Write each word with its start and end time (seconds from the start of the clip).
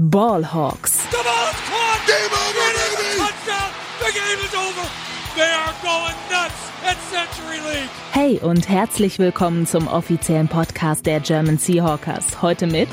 Ballhawks. 0.00 1.10
The 1.10 1.16
ball 1.24 1.50
is 1.50 1.60
caught. 1.66 2.06
Game 2.06 2.30
over, 2.30 2.68
baby. 2.78 3.18
Touchdown. 3.18 3.70
The 3.98 4.12
game 4.12 4.38
is 4.46 4.54
over. 4.54 4.88
They 5.34 5.50
are 5.50 5.74
going 5.82 6.14
nuts 6.30 6.70
at 6.84 6.96
Century 7.10 7.58
League. 7.68 7.90
Hey 8.12 8.38
und 8.38 8.68
herzlich 8.68 9.18
willkommen 9.18 9.66
zum 9.66 9.88
offiziellen 9.88 10.46
Podcast 10.46 11.04
der 11.04 11.18
German 11.18 11.58
Seahawkers. 11.58 12.40
Heute 12.42 12.68
mit 12.68 12.88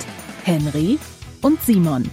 Henry 0.45 0.97
und 1.43 1.61
Simon. 1.61 2.09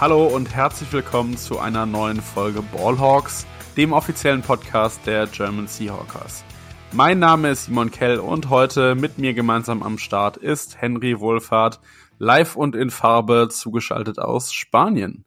Hallo 0.00 0.28
und 0.28 0.54
herzlich 0.54 0.92
willkommen 0.92 1.36
zu 1.36 1.58
einer 1.58 1.86
neuen 1.86 2.22
Folge 2.22 2.62
Ballhawks, 2.62 3.48
dem 3.76 3.92
offiziellen 3.92 4.42
Podcast 4.42 5.00
der 5.06 5.26
German 5.26 5.66
Seahawkers. 5.66 6.44
Mein 6.92 7.18
Name 7.18 7.50
ist 7.50 7.64
Simon 7.64 7.90
Kell 7.90 8.18
und 8.20 8.48
heute 8.48 8.94
mit 8.94 9.18
mir 9.18 9.32
gemeinsam 9.34 9.82
am 9.82 9.96
Start 9.98 10.36
ist 10.36 10.80
Henry 10.80 11.18
Wohlfahrt, 11.18 11.80
live 12.18 12.56
und 12.56 12.76
in 12.76 12.90
Farbe 12.90 13.48
zugeschaltet 13.50 14.18
aus 14.18 14.52
Spanien. 14.52 15.24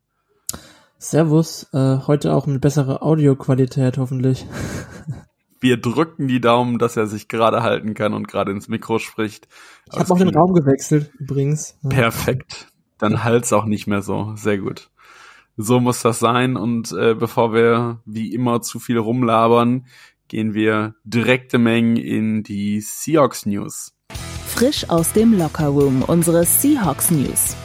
Servus, 0.97 1.67
äh, 1.73 1.99
heute 2.07 2.33
auch 2.33 2.47
mit 2.47 2.61
besserer 2.61 3.03
Audioqualität 3.03 3.97
hoffentlich. 3.97 4.45
Wir 5.59 5.77
drücken 5.77 6.27
die 6.27 6.41
Daumen, 6.41 6.77
dass 6.77 6.97
er 6.97 7.07
sich 7.07 7.27
gerade 7.27 7.63
halten 7.63 7.93
kann 7.93 8.13
und 8.13 8.27
gerade 8.27 8.51
ins 8.51 8.67
Mikro 8.67 8.99
spricht. 8.99 9.47
Ich 9.91 9.97
habe 9.97 10.13
auch 10.13 10.17
den 10.17 10.35
Raum 10.35 10.53
gewechselt 10.53 11.11
übrigens. 11.17 11.77
Perfekt. 11.87 12.67
Dann 12.97 13.23
halt's 13.23 13.51
auch 13.51 13.65
nicht 13.65 13.87
mehr 13.87 14.01
so. 14.01 14.33
Sehr 14.35 14.57
gut. 14.57 14.89
So 15.57 15.79
muss 15.79 16.01
das 16.01 16.19
sein. 16.19 16.55
Und 16.55 16.91
äh, 16.91 17.15
bevor 17.15 17.53
wir 17.53 18.01
wie 18.05 18.33
immer 18.33 18.61
zu 18.61 18.79
viel 18.79 18.97
rumlabern, 18.97 19.87
gehen 20.27 20.53
wir 20.53 20.95
direkte 21.03 21.57
Mengen 21.57 21.97
in 21.97 22.43
die 22.43 22.81
Seahawks 22.81 23.45
News. 23.45 23.93
Frisch 24.55 24.89
aus 24.89 25.11
dem 25.11 25.37
Lockerroom, 25.37 26.01
unsere 26.01 26.45
Seahawks 26.45 27.11
News. 27.11 27.57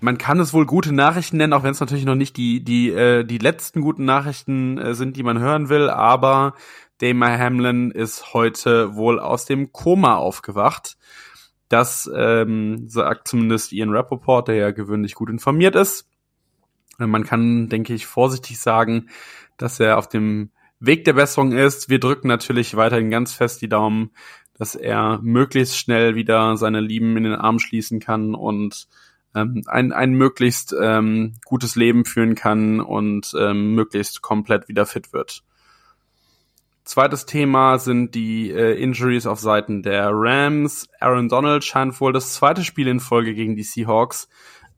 Man 0.00 0.16
kann 0.16 0.40
es 0.40 0.54
wohl 0.54 0.64
gute 0.64 0.94
Nachrichten 0.94 1.36
nennen, 1.36 1.52
auch 1.52 1.62
wenn 1.62 1.72
es 1.72 1.80
natürlich 1.80 2.06
noch 2.06 2.14
nicht 2.14 2.38
die, 2.38 2.64
die, 2.64 2.88
äh, 2.88 3.22
die 3.22 3.36
letzten 3.36 3.82
guten 3.82 4.06
Nachrichten 4.06 4.78
äh, 4.78 4.94
sind, 4.94 5.18
die 5.18 5.22
man 5.22 5.40
hören 5.40 5.68
will, 5.68 5.90
aber 5.90 6.54
Damar 7.02 7.38
Hamlin 7.38 7.90
ist 7.90 8.32
heute 8.32 8.96
wohl 8.96 9.20
aus 9.20 9.44
dem 9.44 9.72
Koma 9.72 10.16
aufgewacht. 10.16 10.96
Das 11.68 12.10
ähm, 12.16 12.88
sagt 12.88 13.28
zumindest 13.28 13.74
Ian 13.74 13.90
Rappaport, 13.90 14.48
der 14.48 14.54
ja 14.54 14.70
gewöhnlich 14.70 15.14
gut 15.14 15.28
informiert 15.28 15.74
ist. 15.74 16.08
Man 16.96 17.24
kann, 17.24 17.68
denke 17.68 17.92
ich, 17.92 18.06
vorsichtig 18.06 18.58
sagen, 18.58 19.10
dass 19.58 19.80
er 19.80 19.98
auf 19.98 20.08
dem 20.08 20.50
Weg 20.80 21.04
der 21.04 21.12
Besserung 21.12 21.52
ist. 21.52 21.88
Wir 21.90 22.00
drücken 22.00 22.28
natürlich 22.28 22.74
weiterhin 22.76 23.10
ganz 23.10 23.34
fest 23.34 23.60
die 23.60 23.68
Daumen, 23.68 24.10
dass 24.58 24.74
er 24.74 25.18
möglichst 25.22 25.78
schnell 25.78 26.14
wieder 26.14 26.56
seine 26.56 26.80
Lieben 26.80 27.16
in 27.16 27.24
den 27.24 27.34
Arm 27.34 27.58
schließen 27.58 28.00
kann 28.00 28.34
und 28.34 28.88
ähm, 29.34 29.62
ein, 29.66 29.92
ein 29.92 30.12
möglichst 30.12 30.74
ähm, 30.80 31.34
gutes 31.44 31.76
Leben 31.76 32.04
führen 32.04 32.34
kann 32.34 32.80
und 32.80 33.34
ähm, 33.38 33.74
möglichst 33.74 34.22
komplett 34.22 34.68
wieder 34.68 34.86
fit 34.86 35.12
wird. 35.12 35.42
Zweites 36.84 37.24
Thema 37.24 37.78
sind 37.78 38.14
die 38.14 38.50
äh, 38.50 38.80
Injuries 38.80 39.26
auf 39.26 39.40
Seiten 39.40 39.82
der 39.82 40.10
Rams. 40.12 40.86
Aaron 41.00 41.28
Donald 41.28 41.64
scheint 41.64 41.98
wohl 42.00 42.12
das 42.12 42.34
zweite 42.34 42.62
Spiel 42.62 42.88
in 42.88 43.00
Folge 43.00 43.34
gegen 43.34 43.56
die 43.56 43.62
Seahawks 43.62 44.28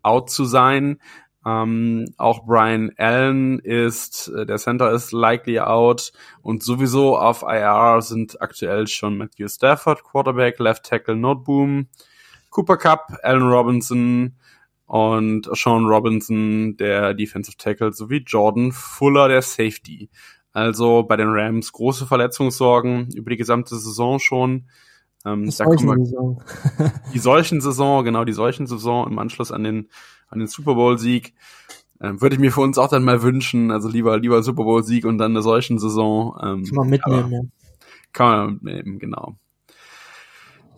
out 0.03 0.31
zu 0.31 0.45
sein. 0.45 1.01
Ähm, 1.47 2.13
auch 2.17 2.45
Brian 2.45 2.91
Allen 2.97 3.61
ist, 3.61 4.27
äh, 4.29 4.47
der 4.47 4.57
Center 4.57 4.91
ist 4.91 5.13
likely 5.13 5.61
out 5.61 6.13
und 6.43 6.65
sowieso 6.65 7.17
auf 7.17 7.43
IR 7.43 8.03
sind 8.03 8.43
aktuell 8.43 8.89
schon 8.89 9.17
Matthew 9.17 9.47
Stafford, 9.47 10.03
Quarterback, 10.03 10.59
Left 10.59 10.83
Tackle, 10.85 11.15
Noteboom, 11.15 11.87
Cooper 12.51 12.77
Cup, 12.77 13.17
Allen 13.23 13.49
Robinson 13.49 14.35
und 14.87 15.49
Sean 15.53 15.87
Robinson, 15.87 16.77
der 16.79 17.15
Defensive 17.15 17.57
Tackle, 17.57 17.93
sowie 17.93 18.25
Jordan 18.27 18.73
Fuller, 18.73 19.29
der 19.29 19.43
Safety. 19.43 20.11
Also 20.53 21.05
bei 21.05 21.17
den 21.17 21.29
Rams 21.29 21.71
große 21.71 22.07
Verletzungssorgen 22.07 23.13
über 23.15 23.31
die 23.31 23.37
gesamte 23.37 23.77
Saison 23.77 24.19
schon. 24.19 24.69
Ähm, 25.27 25.51
da 25.59 25.65
kommen 25.65 26.05
Saison. 26.05 26.43
die 27.15 27.19
solchen 27.19 27.61
Saison, 27.61 28.05
genau, 28.05 28.25
die 28.25 28.33
solchen 28.33 28.67
Saison 28.67 29.09
im 29.09 29.19
Anschluss 29.19 29.51
an 29.51 29.65
den, 29.65 29.89
an 30.29 30.39
den 30.39 30.49
Super 30.49 30.75
Bowl-Sieg. 30.75 31.35
Ähm, 32.01 32.21
würde 32.21 32.37
ich 32.37 32.41
mir 32.41 32.53
für 32.53 32.61
uns 32.61 32.79
auch 32.79 32.89
dann 32.89 33.05
mal 33.05 33.23
wünschen. 33.23 33.71
Also 33.73 33.89
lieber, 33.89 34.19
lieber 34.19 34.43
Super 34.43 34.65
Bowl-Sieg 34.65 35.05
und 35.05 35.19
dann 35.19 35.33
eine 35.33 35.43
solchen 35.43 35.79
Saison. 35.79 36.39
Ähm, 36.41 36.65
kann 36.65 36.77
man 36.77 36.89
mitnehmen, 36.89 37.33
ja. 37.33 37.41
Kann 38.13 38.27
man 38.29 38.59
mitnehmen, 38.63 38.99
genau. 38.99 39.37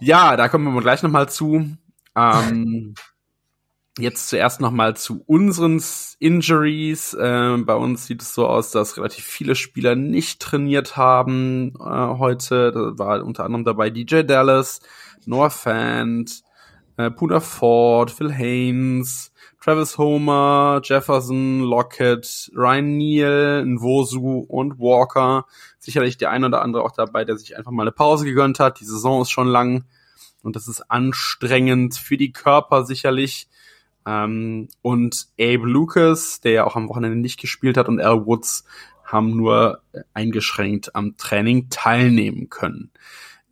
Ja, 0.01 0.37
da 0.37 0.49
kommen 0.49 0.73
wir 0.73 0.81
gleich 0.81 1.03
nochmal 1.03 1.29
zu. 1.29 1.77
Ähm, 2.17 2.95
Jetzt 3.99 4.29
zuerst 4.29 4.61
nochmal 4.61 4.97
zu 4.97 5.25
unseren 5.27 5.83
Injuries. 6.21 7.15
Äh, 7.15 7.57
bei 7.59 7.75
uns 7.75 8.07
sieht 8.07 8.23
es 8.23 8.33
so 8.33 8.47
aus, 8.47 8.71
dass 8.71 8.97
relativ 8.97 9.25
viele 9.25 9.57
Spieler 9.57 9.97
nicht 9.97 10.41
trainiert 10.41 10.97
haben 10.97 11.75
äh, 11.81 11.83
heute. 11.83 12.71
Da 12.71 12.97
war 12.97 13.25
unter 13.25 13.45
anderem 13.45 13.65
dabei 13.65 13.91
DJ 13.91 14.23
Dallas, 14.23 14.81
Noah 15.27 15.51
Fant, 15.51 16.43
äh, 16.97 17.11
Puna 17.11 17.41
Ford, 17.41 18.13
Phil 18.13 18.33
Haynes, 18.33 19.33
Travis 19.61 19.99
Homer, 19.99 20.81
Jefferson, 20.85 21.63
Lockett, 21.63 22.53
Ryan 22.55 22.97
Neal, 22.97 23.65
Nwosu 23.67 24.45
und 24.47 24.79
Walker. 24.79 25.45
Sicherlich 25.81 26.17
der 26.19 26.31
ein 26.31 26.45
oder 26.45 26.63
andere 26.63 26.85
auch 26.85 26.93
dabei, 26.93 27.25
der 27.25 27.37
sich 27.37 27.57
einfach 27.57 27.73
mal 27.73 27.83
eine 27.83 27.93
Pause 27.93 28.27
gegönnt 28.27 28.61
hat. 28.61 28.79
Die 28.79 28.85
Saison 28.85 29.23
ist 29.23 29.31
schon 29.31 29.49
lang 29.49 29.87
und 30.45 30.55
das 30.55 30.69
ist 30.69 30.89
anstrengend 30.89 31.97
für 31.97 32.17
die 32.17 32.31
Körper 32.31 32.85
sicherlich. 32.85 33.49
Ähm, 34.09 34.69
und 34.81 35.29
Abe 35.39 35.67
Lucas, 35.67 36.41
der 36.41 36.53
ja 36.53 36.65
auch 36.65 36.77
am 36.77 36.89
Wochenende 36.89 37.19
nicht 37.19 37.39
gespielt 37.39 37.77
hat, 37.77 37.89
und 37.89 38.01
Al 38.01 38.25
Woods 38.25 38.65
haben 39.05 39.37
nur 39.37 39.83
eingeschränkt 40.15 40.95
am 40.95 41.17
Training 41.19 41.69
teilnehmen 41.69 42.49
können. 42.49 42.91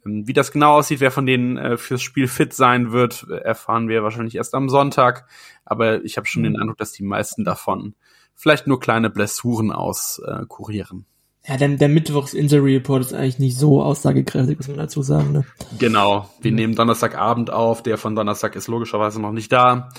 Ähm, 0.06 0.26
wie 0.26 0.32
das 0.32 0.52
genau 0.52 0.78
aussieht, 0.78 1.00
wer 1.00 1.10
von 1.10 1.26
denen 1.26 1.58
äh, 1.58 1.76
fürs 1.76 2.02
Spiel 2.02 2.26
fit 2.26 2.54
sein 2.54 2.90
wird, 2.90 3.28
erfahren 3.28 3.88
wir 3.88 4.02
wahrscheinlich 4.02 4.36
erst 4.36 4.54
am 4.54 4.70
Sonntag. 4.70 5.26
Aber 5.66 6.02
ich 6.04 6.16
habe 6.16 6.26
schon 6.26 6.42
den 6.42 6.54
mhm. 6.54 6.60
Eindruck, 6.60 6.78
dass 6.78 6.92
die 6.92 7.04
meisten 7.04 7.44
davon 7.44 7.94
vielleicht 8.34 8.66
nur 8.66 8.80
kleine 8.80 9.10
Blessuren 9.10 9.72
auskurieren. 9.72 11.00
Äh, 11.42 11.52
ja, 11.52 11.56
der, 11.58 11.68
der 11.68 11.88
Mittwochs-Injury-Report 11.88 13.02
ist 13.02 13.12
eigentlich 13.14 13.38
nicht 13.38 13.56
so 13.56 13.80
aussagekräftig, 13.80 14.58
muss 14.58 14.68
man 14.68 14.78
dazu 14.78 15.02
sagen. 15.02 15.32
Ne? 15.32 15.44
Genau, 15.78 16.28
wir 16.40 16.50
nehmen 16.50 16.74
Donnerstagabend 16.74 17.50
auf, 17.50 17.84
der 17.84 17.98
von 17.98 18.16
Donnerstag 18.16 18.56
ist 18.56 18.66
logischerweise 18.66 19.20
noch 19.20 19.30
nicht 19.30 19.52
da. 19.52 19.90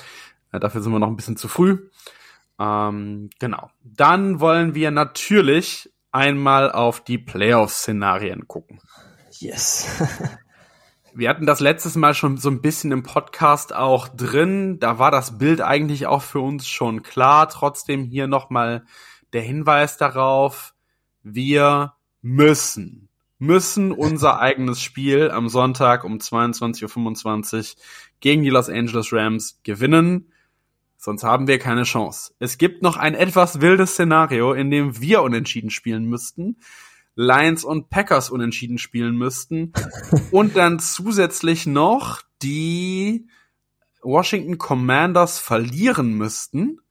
Ja, 0.51 0.59
dafür 0.59 0.81
sind 0.81 0.91
wir 0.91 0.99
noch 0.99 1.07
ein 1.07 1.15
bisschen 1.15 1.37
zu 1.37 1.47
früh. 1.47 1.89
Ähm, 2.59 3.29
genau. 3.39 3.69
Dann 3.83 4.39
wollen 4.39 4.75
wir 4.75 4.91
natürlich 4.91 5.91
einmal 6.11 6.71
auf 6.71 7.03
die 7.03 7.17
Playoff-Szenarien 7.17 8.47
gucken. 8.47 8.79
Yes. 9.39 9.87
wir 11.13 11.29
hatten 11.29 11.45
das 11.45 11.59
letztes 11.59 11.95
Mal 11.95 12.13
schon 12.13 12.37
so 12.37 12.49
ein 12.49 12.61
bisschen 12.61 12.91
im 12.91 13.03
Podcast 13.03 13.73
auch 13.73 14.07
drin. 14.07 14.79
Da 14.79 14.99
war 14.99 15.11
das 15.11 15.37
Bild 15.37 15.61
eigentlich 15.61 16.07
auch 16.07 16.21
für 16.21 16.39
uns 16.39 16.67
schon 16.67 17.03
klar. 17.03 17.49
Trotzdem 17.49 18.03
hier 18.03 18.27
nochmal 18.27 18.85
der 19.33 19.41
Hinweis 19.41 19.97
darauf. 19.97 20.73
Wir 21.23 21.93
müssen, 22.21 23.09
müssen 23.37 23.91
unser 23.91 24.39
eigenes 24.39 24.81
Spiel 24.81 25.29
am 25.29 25.49
Sonntag 25.49 26.03
um 26.03 26.17
22.25 26.17 27.75
Uhr 27.75 27.81
gegen 28.19 28.43
die 28.43 28.49
Los 28.49 28.69
Angeles 28.69 29.11
Rams 29.11 29.59
gewinnen. 29.63 30.31
Sonst 31.07 31.23
haben 31.23 31.47
wir 31.47 31.57
keine 31.57 31.83
Chance. 31.83 32.33
Es 32.37 32.57
gibt 32.57 32.83
noch 32.83 32.97
ein 32.97 33.15
etwas 33.15 33.61
wildes 33.61 33.91
Szenario, 33.91 34.51
in 34.51 34.69
dem 34.69 34.99
wir 34.99 35.21
unentschieden 35.21 35.69
spielen 35.69 36.03
müssten. 36.03 36.57
Lions 37.15 37.63
und 37.63 37.89
Packers 37.89 38.29
unentschieden 38.29 38.77
spielen 38.77 39.15
müssten. 39.15 39.71
und 40.31 40.57
dann 40.57 40.79
zusätzlich 40.79 41.65
noch 41.65 42.23
die 42.41 43.29
Washington 44.01 44.57
Commanders 44.57 45.39
verlieren 45.39 46.11
müssten 46.11 46.81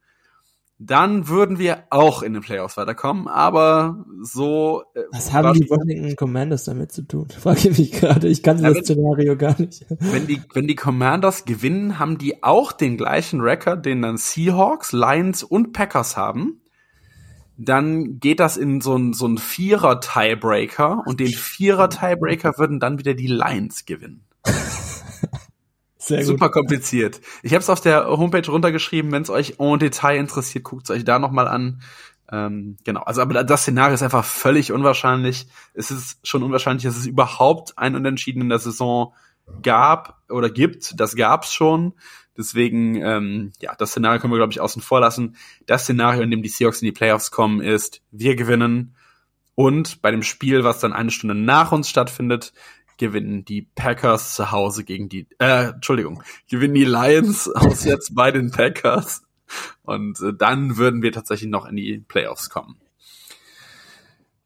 dann 0.79 1.27
würden 1.29 1.59
wir 1.59 1.85
auch 1.89 2.23
in 2.23 2.35
den 2.35 2.43
Playoffs 2.43 2.77
weiterkommen, 2.77 3.29
aber 3.29 4.05
so. 4.21 4.85
Äh, 4.95 5.05
Was 5.11 5.33
haben 5.33 5.55
die 5.55 5.71
Washington 5.71 6.17
Commanders 6.17 6.65
damit 6.65 6.93
zu 6.93 7.03
tun? 7.03 7.29
Frage 7.41 7.71
ich 7.71 7.79
mich 7.79 7.93
gerade. 7.93 8.29
Ich 8.29 8.43
kann 8.43 8.59
ja, 8.59 8.69
das 8.69 8.77
wenn, 8.77 8.85
Szenario 8.85 9.37
gar 9.37 9.59
nicht. 9.59 9.87
Wenn 9.89 10.27
die, 10.27 10.43
wenn 10.53 10.67
die 10.67 10.75
Commanders 10.75 11.47
gewinnen, 11.47 11.99
haben 11.99 12.19
die 12.19 12.43
auch 12.43 12.73
den 12.73 12.99
gleichen 12.99 13.41
Rekord, 13.41 13.87
den 13.87 14.03
dann 14.03 14.19
Seahawks, 14.19 14.93
Lions 14.93 15.43
und 15.43 15.73
Packers 15.73 16.17
haben. 16.17 16.61
Dann 17.57 18.21
geht 18.21 18.39
das 18.39 18.59
in 18.59 18.83
so 18.83 18.97
ein, 18.97 19.15
so 19.15 19.27
ein 19.27 19.39
Vierer-Tiebreaker 19.39 21.05
und 21.07 21.21
den 21.21 21.33
Vierer-Tiebreaker 21.33 22.59
würden 22.59 22.81
dann 22.81 22.99
wieder 22.99 23.15
die 23.15 23.29
Lions 23.29 23.87
gewinnen. 23.87 24.26
Sehr 26.07 26.19
gut. 26.19 26.27
Super 26.27 26.51
kompliziert. 26.51 27.21
Ich 27.43 27.53
habe 27.53 27.63
es 27.63 27.69
auf 27.69 27.81
der 27.81 28.07
Homepage 28.07 28.49
runtergeschrieben. 28.49 29.11
Wenn 29.11 29.23
es 29.23 29.31
euch 29.31 29.59
en 29.59 29.79
Detail 29.81 30.19
interessiert, 30.19 30.63
guckt 30.63 30.85
es 30.85 30.91
euch 30.91 31.05
da 31.05 31.19
noch 31.19 31.33
mal 31.33 31.49
an. 31.49 31.83
Ähm, 32.31 32.77
genau. 32.85 33.01
Also, 33.01 33.23
aber 33.23 33.43
das 33.43 33.63
Szenario 33.63 33.95
ist 33.95 34.03
einfach 34.03 34.25
völlig 34.25 34.71
unwahrscheinlich. 34.71 35.49
Es 35.75 35.91
ist 35.91 36.25
schon 36.27 36.45
unwahrscheinlich, 36.45 36.85
dass 36.85 36.97
es 36.97 37.07
überhaupt 37.07 37.77
ein 37.77 37.97
Unentschieden 37.97 38.43
in 38.43 38.49
der 38.49 38.61
Saison 38.61 39.15
gab 39.63 40.23
oder 40.29 40.49
gibt, 40.49 40.99
das 41.01 41.17
gab's 41.17 41.53
schon. 41.53 41.95
Deswegen, 42.37 42.97
ähm, 42.97 43.53
ja, 43.61 43.75
das 43.77 43.91
Szenario 43.91 44.21
können 44.21 44.33
wir, 44.33 44.39
glaube 44.39 44.53
ich, 44.53 44.61
außen 44.61 44.83
vor 44.83 45.01
lassen. 45.01 45.37
Das 45.67 45.85
Szenario, 45.85 46.23
in 46.23 46.31
dem 46.31 46.43
die 46.43 46.49
Seahawks 46.49 46.83
in 46.83 46.87
die 46.87 46.93
Playoffs 46.93 47.31
kommen, 47.31 47.61
ist, 47.61 48.03
wir 48.11 48.37
gewinnen 48.37 48.95
und 49.55 50.03
bei 50.03 50.11
dem 50.11 50.23
Spiel, 50.23 50.63
was 50.63 50.81
dann 50.81 50.93
eine 50.93 51.11
Stunde 51.11 51.35
nach 51.35 51.73
uns 51.73 51.89
stattfindet, 51.89 52.53
gewinnen 52.99 53.45
die 53.45 53.63
Packers 53.63 54.35
zu 54.35 54.51
Hause 54.51 54.85
gegen 54.85 55.09
die, 55.09 55.27
äh, 55.39 55.71
Entschuldigung, 55.71 56.23
gewinnen 56.49 56.75
die 56.75 56.85
Lions 56.85 57.49
aus 57.55 57.85
jetzt 57.85 58.15
bei 58.15 58.31
den 58.31 58.51
Packers. 58.51 59.23
Und 59.83 60.21
äh, 60.21 60.33
dann 60.37 60.77
würden 60.77 61.03
wir 61.03 61.13
tatsächlich 61.13 61.51
noch 61.51 61.67
in 61.67 61.77
die 61.77 61.99
Playoffs 61.99 62.51
kommen. 62.51 62.77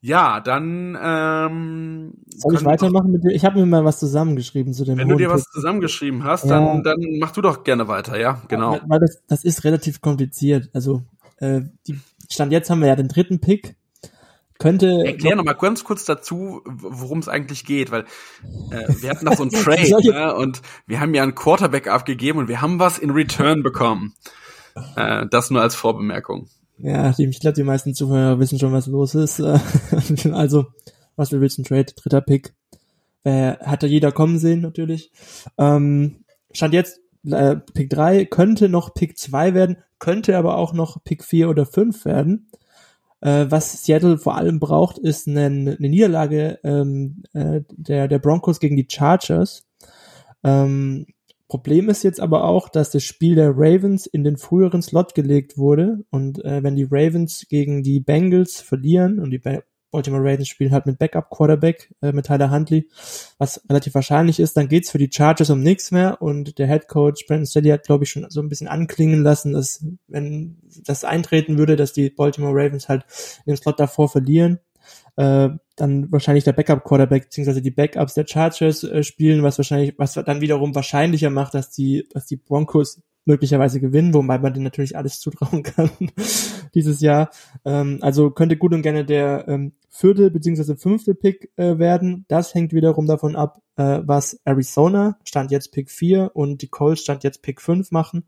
Ja, 0.02 0.40
dann 0.40 0.96
ähm, 1.00 2.14
soll 2.34 2.54
ich 2.54 2.64
weitermachen 2.64 3.12
mit 3.12 3.22
dir? 3.22 3.32
Ich 3.32 3.44
habe 3.44 3.60
mir 3.60 3.66
mal 3.66 3.84
was 3.84 3.98
zusammengeschrieben 3.98 4.72
zu 4.72 4.84
dem. 4.84 4.96
Wenn 4.96 5.08
du 5.08 5.16
dir 5.16 5.28
was 5.28 5.44
zusammengeschrieben 5.44 6.24
hast, 6.24 6.46
ja. 6.46 6.58
dann 6.58 6.82
dann 6.82 6.98
mach 7.18 7.32
du 7.32 7.42
doch 7.42 7.64
gerne 7.64 7.86
weiter, 7.86 8.18
ja, 8.18 8.40
genau. 8.48 8.76
Ja, 8.76 8.82
weil 8.86 9.00
das 9.00 9.22
das 9.26 9.44
ist 9.44 9.62
relativ 9.64 10.00
kompliziert. 10.00 10.70
Also 10.72 11.02
äh, 11.36 11.60
die 11.86 12.00
Stand 12.30 12.50
jetzt 12.50 12.70
haben 12.70 12.80
wir 12.80 12.88
ja 12.88 12.96
den 12.96 13.08
dritten 13.08 13.40
Pick. 13.40 13.76
Könnte 14.60 15.04
erklär 15.06 15.36
noch 15.36 15.44
mal 15.44 15.54
ganz 15.54 15.84
kurz 15.84 16.04
dazu, 16.04 16.60
worum 16.66 17.20
es 17.20 17.28
eigentlich 17.28 17.64
geht, 17.64 17.90
weil 17.90 18.02
äh, 18.70 18.86
wir 19.00 19.08
hatten 19.08 19.24
noch 19.24 19.36
so 19.36 19.42
ein 19.42 19.50
Trade 19.50 20.06
ne, 20.06 20.34
und 20.34 20.60
wir 20.86 21.00
haben 21.00 21.14
ja 21.14 21.22
einen 21.22 21.34
Quarterback 21.34 21.88
abgegeben 21.88 22.38
und 22.38 22.48
wir 22.48 22.60
haben 22.60 22.78
was 22.78 22.98
in 22.98 23.10
Return 23.10 23.62
bekommen. 23.62 24.12
Äh, 24.96 25.26
das 25.30 25.50
nur 25.50 25.62
als 25.62 25.74
Vorbemerkung. 25.74 26.48
Ja, 26.76 27.14
ich 27.16 27.40
glaube, 27.40 27.54
die 27.54 27.62
meisten 27.62 27.94
Zuhörer 27.94 28.38
wissen 28.38 28.58
schon, 28.58 28.72
was 28.72 28.86
los 28.86 29.14
ist. 29.14 29.40
also, 30.32 30.66
was 31.16 31.32
wir 31.32 31.40
Wilson 31.40 31.64
Trade, 31.64 31.92
dritter 31.96 32.20
Pick. 32.20 32.52
Äh, 33.24 33.56
hatte 33.58 33.86
jeder 33.86 34.12
kommen 34.12 34.38
sehen, 34.38 34.60
natürlich. 34.60 35.10
Ähm, 35.56 36.24
stand 36.52 36.74
jetzt 36.74 37.00
äh, 37.26 37.56
Pick 37.56 37.88
3, 37.88 38.26
könnte 38.26 38.68
noch 38.68 38.92
Pick 38.92 39.16
2 39.16 39.54
werden, 39.54 39.78
könnte 39.98 40.36
aber 40.36 40.56
auch 40.56 40.74
noch 40.74 41.02
Pick 41.02 41.24
4 41.24 41.48
oder 41.48 41.64
5 41.64 42.04
werden. 42.04 42.50
Äh, 43.20 43.46
was 43.48 43.84
Seattle 43.84 44.18
vor 44.18 44.36
allem 44.36 44.60
braucht, 44.60 44.98
ist 44.98 45.28
eine, 45.28 45.46
eine 45.46 45.76
Niederlage 45.78 46.58
ähm, 46.64 47.22
äh, 47.32 47.62
der, 47.70 48.08
der 48.08 48.18
Broncos 48.18 48.60
gegen 48.60 48.76
die 48.76 48.86
Chargers. 48.88 49.66
Ähm, 50.42 51.06
Problem 51.48 51.88
ist 51.88 52.04
jetzt 52.04 52.20
aber 52.20 52.44
auch, 52.44 52.68
dass 52.68 52.90
das 52.90 53.02
Spiel 53.02 53.34
der 53.34 53.50
Ravens 53.50 54.06
in 54.06 54.22
den 54.22 54.36
früheren 54.36 54.82
Slot 54.82 55.14
gelegt 55.16 55.58
wurde 55.58 56.04
und 56.10 56.42
äh, 56.44 56.62
wenn 56.62 56.76
die 56.76 56.86
Ravens 56.88 57.46
gegen 57.48 57.82
die 57.82 57.98
Bengals 57.98 58.60
verlieren 58.60 59.18
und 59.18 59.32
die 59.32 59.38
ba 59.38 59.60
Baltimore 59.90 60.22
Ravens 60.22 60.48
spielen 60.48 60.72
halt 60.72 60.86
mit 60.86 60.98
Backup 60.98 61.30
Quarterback 61.30 61.94
äh, 62.02 62.12
mit 62.12 62.26
Tyler 62.26 62.50
Huntley, 62.50 62.88
was 63.38 63.62
relativ 63.68 63.94
wahrscheinlich 63.94 64.40
ist, 64.40 64.56
dann 64.56 64.68
geht's 64.68 64.90
für 64.90 64.98
die 64.98 65.10
Chargers 65.12 65.50
um 65.50 65.60
nichts 65.60 65.90
mehr 65.90 66.20
und 66.20 66.58
der 66.58 66.66
Head 66.66 66.88
Coach 66.88 67.26
Brandon 67.26 67.46
Staley 67.46 67.70
hat 67.70 67.84
glaube 67.84 68.04
ich 68.04 68.10
schon 68.10 68.26
so 68.30 68.40
ein 68.40 68.48
bisschen 68.48 68.68
anklingen 68.68 69.22
lassen, 69.22 69.52
dass 69.52 69.84
wenn 70.08 70.58
das 70.84 71.04
eintreten 71.04 71.58
würde, 71.58 71.76
dass 71.76 71.92
die 71.92 72.10
Baltimore 72.10 72.54
Ravens 72.54 72.88
halt 72.88 73.04
in 73.46 73.56
Slot 73.56 73.80
davor 73.80 74.08
verlieren, 74.08 74.60
äh, 75.16 75.48
dann 75.76 76.12
wahrscheinlich 76.12 76.44
der 76.44 76.52
Backup-Quarterback 76.52 77.24
beziehungsweise 77.24 77.62
die 77.62 77.70
Backups 77.70 78.14
der 78.14 78.26
Chargers 78.26 78.84
äh, 78.84 79.02
spielen, 79.02 79.42
was 79.42 79.58
wahrscheinlich, 79.58 79.94
was 79.98 80.14
dann 80.14 80.40
wiederum 80.40 80.74
wahrscheinlicher 80.74 81.30
macht, 81.30 81.54
dass 81.54 81.70
die, 81.70 82.06
dass 82.12 82.26
die 82.26 82.36
Broncos 82.36 83.00
möglicherweise 83.24 83.80
gewinnen, 83.80 84.14
wobei 84.14 84.38
man 84.38 84.52
denen 84.52 84.64
natürlich 84.64 84.96
alles 84.96 85.20
zutrauen 85.20 85.62
kann 85.64 85.90
dieses 86.74 87.00
Jahr. 87.00 87.30
Ähm, 87.64 87.98
also 88.00 88.30
könnte 88.30 88.56
gut 88.56 88.72
und 88.72 88.82
gerne 88.82 89.04
der 89.04 89.46
ähm, 89.48 89.72
vierte 89.88 90.30
beziehungsweise 90.30 90.76
fünfte 90.76 91.14
Pick 91.14 91.50
äh, 91.56 91.78
werden. 91.78 92.24
Das 92.28 92.54
hängt 92.54 92.72
wiederum 92.72 93.06
davon 93.06 93.36
ab, 93.36 93.60
äh, 93.76 94.00
was 94.04 94.40
Arizona 94.44 95.18
stand 95.24 95.50
jetzt 95.50 95.72
Pick 95.72 95.90
4 95.90 96.30
und 96.34 96.62
die 96.62 96.68
Colts 96.68 97.02
stand 97.02 97.24
jetzt 97.24 97.42
Pick 97.42 97.60
5 97.60 97.90
machen. 97.90 98.24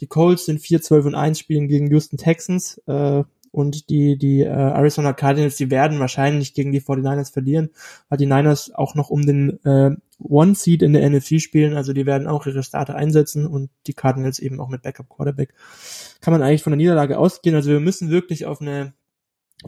Die 0.00 0.06
Colts 0.06 0.46
sind 0.46 0.60
4, 0.60 0.82
12 0.82 1.06
und 1.06 1.14
1 1.14 1.38
spielen 1.38 1.68
gegen 1.68 1.90
Houston 1.90 2.18
Texans. 2.18 2.78
Äh, 2.86 3.24
und 3.56 3.88
die, 3.88 4.18
die 4.18 4.42
äh, 4.42 4.48
Arizona 4.48 5.14
Cardinals, 5.14 5.56
die 5.56 5.70
werden 5.70 5.98
wahrscheinlich 5.98 6.52
gegen 6.52 6.72
die 6.72 6.82
49ers 6.82 7.32
verlieren, 7.32 7.70
weil 8.10 8.18
die 8.18 8.26
Niners 8.26 8.70
auch 8.74 8.94
noch 8.94 9.08
um 9.08 9.24
den 9.24 9.64
äh, 9.64 9.96
One 10.18 10.54
Seed 10.54 10.82
in 10.82 10.92
der 10.92 11.08
NFC 11.08 11.40
spielen, 11.40 11.74
also 11.74 11.94
die 11.94 12.04
werden 12.04 12.28
auch 12.28 12.46
ihre 12.46 12.62
Starter 12.62 12.96
einsetzen 12.96 13.46
und 13.46 13.70
die 13.86 13.94
Cardinals 13.94 14.40
eben 14.40 14.60
auch 14.60 14.68
mit 14.68 14.82
Backup 14.82 15.08
Quarterback. 15.08 15.54
Kann 16.20 16.32
man 16.32 16.42
eigentlich 16.42 16.62
von 16.62 16.72
der 16.72 16.76
Niederlage 16.76 17.18
ausgehen, 17.18 17.56
also 17.56 17.70
wir 17.70 17.80
müssen 17.80 18.10
wirklich 18.10 18.44
auf 18.44 18.60
eine 18.60 18.92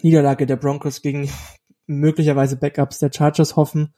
Niederlage 0.02 0.44
der 0.44 0.56
Broncos 0.56 1.00
gegen 1.00 1.30
möglicherweise 1.86 2.56
Backups 2.56 2.98
der 2.98 3.10
Chargers 3.10 3.56
hoffen. 3.56 3.94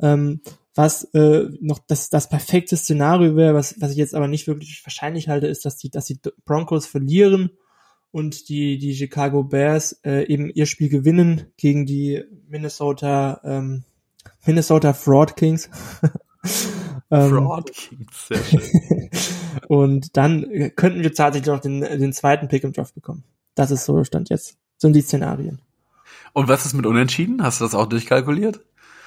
Ähm, 0.00 0.40
was 0.74 1.04
äh, 1.12 1.50
noch 1.60 1.80
das, 1.86 2.08
das 2.08 2.30
perfekte 2.30 2.78
Szenario 2.78 3.36
wäre, 3.36 3.52
was, 3.52 3.78
was 3.78 3.90
ich 3.90 3.98
jetzt 3.98 4.14
aber 4.14 4.26
nicht 4.26 4.46
wirklich 4.46 4.80
wahrscheinlich 4.86 5.28
halte, 5.28 5.48
ist, 5.48 5.66
dass 5.66 5.76
die, 5.76 5.90
dass 5.90 6.06
die 6.06 6.18
Broncos 6.46 6.86
verlieren 6.86 7.50
und 8.14 8.48
die, 8.48 8.78
die 8.78 8.94
Chicago 8.94 9.42
Bears 9.42 9.98
äh, 10.04 10.24
eben 10.32 10.48
ihr 10.48 10.66
Spiel 10.66 10.88
gewinnen 10.88 11.46
gegen 11.56 11.84
die 11.84 12.22
Minnesota, 12.48 13.40
ähm, 13.42 13.82
Minnesota 14.46 14.92
Fraud 14.92 15.34
Kings. 15.34 15.68
ähm, 17.10 17.30
Fraud 17.30 17.72
Kings, 17.72 18.28
sehr 18.28 18.44
schön. 18.44 19.10
und 19.66 20.16
dann 20.16 20.46
könnten 20.76 21.02
wir 21.02 21.12
tatsächlich 21.12 21.52
noch 21.52 21.58
den, 21.58 21.80
den 21.80 22.12
zweiten 22.12 22.46
Pick 22.46 22.62
im 22.62 22.72
Draft 22.72 22.94
bekommen. 22.94 23.24
Das 23.56 23.72
ist 23.72 23.84
so 23.84 24.04
Stand 24.04 24.30
jetzt. 24.30 24.58
So 24.76 24.86
sind 24.86 24.92
die 24.92 25.00
Szenarien. 25.00 25.58
Und 26.34 26.46
was 26.46 26.66
ist 26.66 26.74
mit 26.74 26.86
Unentschieden? 26.86 27.42
Hast 27.42 27.60
du 27.60 27.64
das 27.64 27.74
auch 27.74 27.86
durchkalkuliert? 27.86 28.60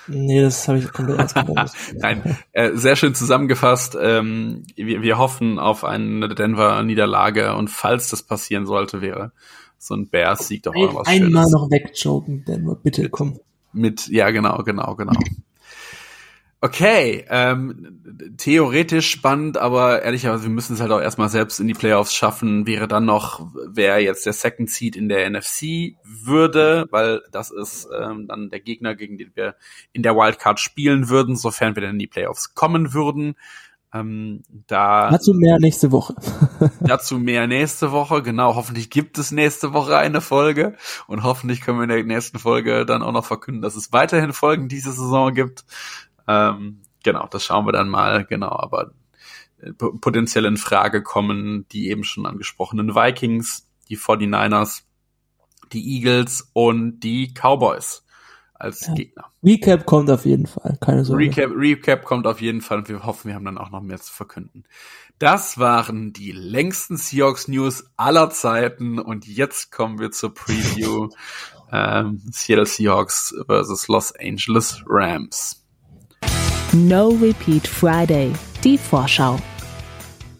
Nee, 0.07 0.41
das 0.41 0.67
habe 0.67 0.79
ich 0.79 0.91
komplett 0.91 1.19
ausgeblendet. 1.19 1.71
Nein, 1.95 2.37
äh, 2.51 2.71
sehr 2.73 2.95
schön 2.95 3.15
zusammengefasst. 3.15 3.97
Ähm, 3.99 4.63
wir, 4.75 5.01
wir 5.01 5.17
hoffen 5.17 5.59
auf 5.59 5.83
eine 5.83 6.29
Denver-Niederlage 6.29 7.55
und 7.55 7.69
falls 7.69 8.09
das 8.09 8.23
passieren 8.23 8.65
sollte, 8.65 9.01
wäre 9.01 9.31
so 9.77 9.93
ein 9.95 10.09
Bears-Sieg 10.09 10.63
doch 10.63 10.75
auch 10.75 10.95
was 10.95 11.07
Einmal 11.07 11.43
Schönes. 11.43 11.51
noch 11.51 11.69
wegjoken, 11.69 12.45
Denver, 12.45 12.75
bitte 12.75 13.09
komm. 13.09 13.39
Mit, 13.73 14.07
ja 14.07 14.31
genau, 14.31 14.63
genau, 14.63 14.95
genau. 14.95 15.13
Okay, 16.67 17.23
ähm, 17.29 18.01
theoretisch 18.37 19.09
spannend, 19.09 19.57
aber 19.57 20.01
ehrlicherweise, 20.01 20.43
wir 20.43 20.49
müssen 20.49 20.73
es 20.73 20.81
halt 20.81 20.91
auch 20.91 20.99
erstmal 20.99 21.29
selbst 21.29 21.61
in 21.61 21.67
die 21.69 21.73
Playoffs 21.73 22.13
schaffen. 22.13 22.67
Wäre 22.67 22.89
dann 22.89 23.05
noch, 23.05 23.47
wer 23.69 24.01
jetzt 24.01 24.25
der 24.25 24.33
Second 24.33 24.69
Seed 24.69 24.97
in 24.97 25.07
der 25.07 25.29
NFC 25.29 25.95
würde, 26.03 26.85
weil 26.91 27.21
das 27.31 27.51
ist 27.51 27.87
ähm, 27.97 28.27
dann 28.27 28.49
der 28.49 28.59
Gegner, 28.59 28.95
gegen 28.95 29.17
den 29.17 29.31
wir 29.33 29.55
in 29.93 30.03
der 30.03 30.17
Wildcard 30.17 30.59
spielen 30.59 31.07
würden, 31.07 31.37
sofern 31.37 31.75
wir 31.75 31.83
dann 31.83 31.91
in 31.91 31.99
die 31.99 32.07
Playoffs 32.07 32.53
kommen 32.53 32.93
würden. 32.93 33.35
Ähm, 33.93 34.43
da 34.67 35.09
dazu 35.09 35.33
mehr 35.33 35.57
nächste 35.59 35.93
Woche. 35.93 36.15
dazu 36.81 37.17
mehr 37.17 37.47
nächste 37.47 37.93
Woche, 37.93 38.21
genau. 38.21 38.55
Hoffentlich 38.55 38.89
gibt 38.89 39.17
es 39.17 39.31
nächste 39.31 39.71
Woche 39.71 39.95
eine 39.95 40.19
Folge 40.19 40.75
und 41.07 41.23
hoffentlich 41.23 41.61
können 41.61 41.79
wir 41.79 41.83
in 41.83 41.89
der 41.89 42.03
nächsten 42.03 42.37
Folge 42.37 42.85
dann 42.85 43.01
auch 43.01 43.13
noch 43.13 43.25
verkünden, 43.25 43.61
dass 43.61 43.77
es 43.77 43.93
weiterhin 43.93 44.33
Folgen 44.33 44.67
diese 44.67 44.91
Saison 44.91 45.33
gibt. 45.33 45.63
Ähm, 46.27 46.81
genau, 47.03 47.27
das 47.27 47.43
schauen 47.45 47.65
wir 47.65 47.71
dann 47.71 47.89
mal, 47.89 48.25
genau, 48.25 48.49
aber 48.49 48.91
äh, 49.61 49.71
potenziell 49.73 50.45
in 50.45 50.57
Frage 50.57 51.03
kommen 51.03 51.67
die 51.71 51.89
eben 51.89 52.03
schon 52.03 52.25
angesprochenen 52.25 52.95
Vikings, 52.95 53.67
die 53.89 53.97
49ers, 53.97 54.83
die 55.73 55.95
Eagles 55.95 56.49
und 56.53 56.99
die 56.99 57.33
Cowboys 57.33 58.03
als 58.59 58.87
ja. 58.87 58.93
Gegner. 58.93 59.25
Recap 59.43 59.85
kommt 59.85 60.09
auf 60.09 60.25
jeden 60.25 60.47
Fall, 60.47 60.77
keine 60.81 61.05
Sorge. 61.05 61.23
Recap, 61.23 61.51
Recap 61.55 62.03
kommt 62.03 62.27
auf 62.27 62.41
jeden 62.41 62.61
Fall 62.61 62.79
und 62.79 62.89
wir 62.89 63.03
hoffen, 63.03 63.27
wir 63.27 63.35
haben 63.35 63.45
dann 63.45 63.57
auch 63.57 63.69
noch 63.69 63.81
mehr 63.81 63.99
zu 63.99 64.11
verkünden. 64.11 64.63
Das 65.19 65.57
waren 65.57 66.13
die 66.13 66.31
längsten 66.31 66.97
Seahawks 66.97 67.47
News 67.47 67.91
aller 67.97 68.29
Zeiten 68.29 68.99
und 68.99 69.27
jetzt 69.27 69.71
kommen 69.71 69.99
wir 69.99 70.11
zur 70.11 70.33
Preview 70.33 71.09
ähm, 71.71 72.21
Seattle 72.31 72.65
Seahawks 72.65 73.35
versus 73.45 73.87
Los 73.87 74.13
Angeles 74.15 74.83
Rams. 74.85 75.66
No 76.73 77.09
Repeat 77.09 77.65
Friday, 77.65 78.33
die 78.61 78.77
Vorschau. 78.77 79.39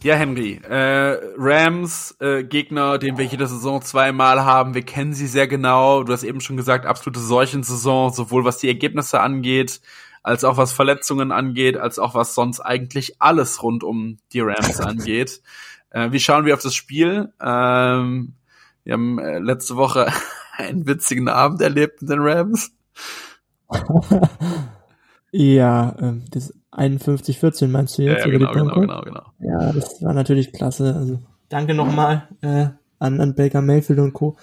Ja, 0.04 0.16
Henry, 0.16 0.60
äh, 0.70 1.18
Rams, 1.38 2.18
äh, 2.20 2.44
Gegner, 2.44 2.98
den 2.98 3.18
wir 3.18 3.24
jede 3.24 3.48
Saison 3.48 3.82
zweimal 3.82 4.44
haben, 4.44 4.74
wir 4.74 4.82
kennen 4.82 5.14
sie 5.14 5.26
sehr 5.26 5.48
genau. 5.48 6.04
Du 6.04 6.12
hast 6.12 6.24
eben 6.24 6.42
schon 6.42 6.58
gesagt, 6.58 6.86
absolute 6.86 7.22
Seuchensaison, 7.22 8.12
sowohl 8.12 8.44
was 8.44 8.58
die 8.58 8.68
Ergebnisse 8.68 9.22
angeht, 9.22 9.80
als 10.22 10.44
auch 10.44 10.58
was 10.58 10.74
Verletzungen 10.74 11.32
angeht, 11.32 11.78
als 11.78 11.98
auch 11.98 12.14
was 12.14 12.36
sonst 12.36 12.60
eigentlich 12.60 13.22
alles 13.22 13.64
rund 13.64 13.86
um 13.86 14.18
die 14.34 14.42
Rams 14.42 14.82
angeht. 14.82 15.42
Äh, 15.92 16.12
wie 16.12 16.20
schauen 16.20 16.46
wir 16.46 16.56
auf 16.56 16.62
das 16.62 16.76
Spiel? 16.76 17.32
Ähm, 17.42 18.34
wir 18.84 18.94
haben 18.94 19.18
äh, 19.18 19.40
letzte 19.40 19.78
Woche 19.78 20.12
einen 20.58 20.86
witzigen 20.88 21.30
Abend 21.30 21.62
erlebt 21.62 22.02
mit 22.02 22.12
den 22.12 22.20
Rams. 22.20 22.72
Ja, 25.32 25.96
ähm, 26.00 26.24
das 26.32 26.54
51-14 26.72 27.68
meinst 27.68 27.98
du 27.98 28.04
jetzt? 28.04 28.26
Ja, 28.26 28.32
ja 28.32 28.38
genau, 28.38 28.52
genau, 28.52 28.80
genau, 28.80 29.02
genau. 29.02 29.24
Ja, 29.40 29.74
das 29.74 30.02
war 30.02 30.14
natürlich 30.14 30.54
klasse. 30.54 30.96
Also 30.96 31.20
danke 31.50 31.74
nochmal 31.74 32.28
äh, 32.42 32.68
an, 33.00 33.20
an 33.20 33.36
Baker 33.36 33.62
Mayfield 33.62 34.00
und 34.00 34.14
Co. 34.14 34.38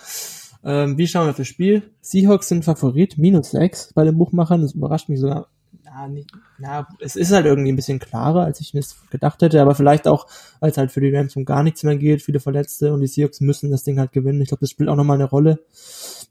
Ähm, 0.65 0.97
wie 0.97 1.07
schauen 1.07 1.27
wir 1.27 1.31
auf 1.31 1.37
das 1.37 1.47
Spiel? 1.49 1.83
Seahawks 2.01 2.49
sind 2.49 2.65
Favorit, 2.65 3.19
minus 3.19 3.51
6 3.51 3.93
bei 3.95 4.05
den 4.05 4.17
Buchmachern. 4.17 4.63
Das 4.63 4.73
überrascht 4.73 5.09
mich 5.09 5.21
sogar. 5.21 5.49
Ja, 5.95 6.03
ja, 6.03 6.09
nicht, 6.09 6.33
ja, 6.59 6.89
es 6.99 7.15
ist 7.15 7.33
halt 7.33 7.47
irgendwie 7.47 7.71
ein 7.71 7.77
bisschen 7.77 8.01
klarer, 8.01 8.45
als 8.45 8.61
ich 8.61 8.75
mir 8.75 8.83
gedacht 9.11 9.43
hätte, 9.43 9.61
aber 9.63 9.75
vielleicht 9.75 10.09
auch, 10.09 10.27
weil 10.59 10.71
es 10.71 10.77
halt 10.77 10.91
für 10.91 11.01
die 11.01 11.15
Rams 11.15 11.37
um 11.37 11.45
gar 11.45 11.63
nichts 11.63 11.85
mehr 11.85 11.97
geht, 11.97 12.23
viele 12.23 12.41
Verletzte 12.41 12.93
und 12.93 13.01
die 13.01 13.07
Seahawks 13.07 13.41
müssen 13.41 13.71
das 13.71 13.85
Ding 13.85 13.99
halt 14.01 14.13
gewinnen. 14.13 14.41
Ich 14.41 14.49
glaube, 14.49 14.61
das 14.61 14.71
spielt 14.71 14.89
auch 14.89 14.97
nochmal 14.97 15.17
eine 15.17 15.29
Rolle. 15.29 15.65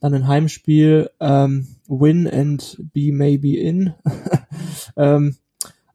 Dann 0.01 0.13
ein 0.13 0.27
Heimspiel, 0.27 1.09
ähm, 1.19 1.75
win 1.87 2.27
and 2.27 2.77
be 2.93 3.11
maybe 3.13 3.57
in. 3.57 3.93
ähm, 4.97 5.37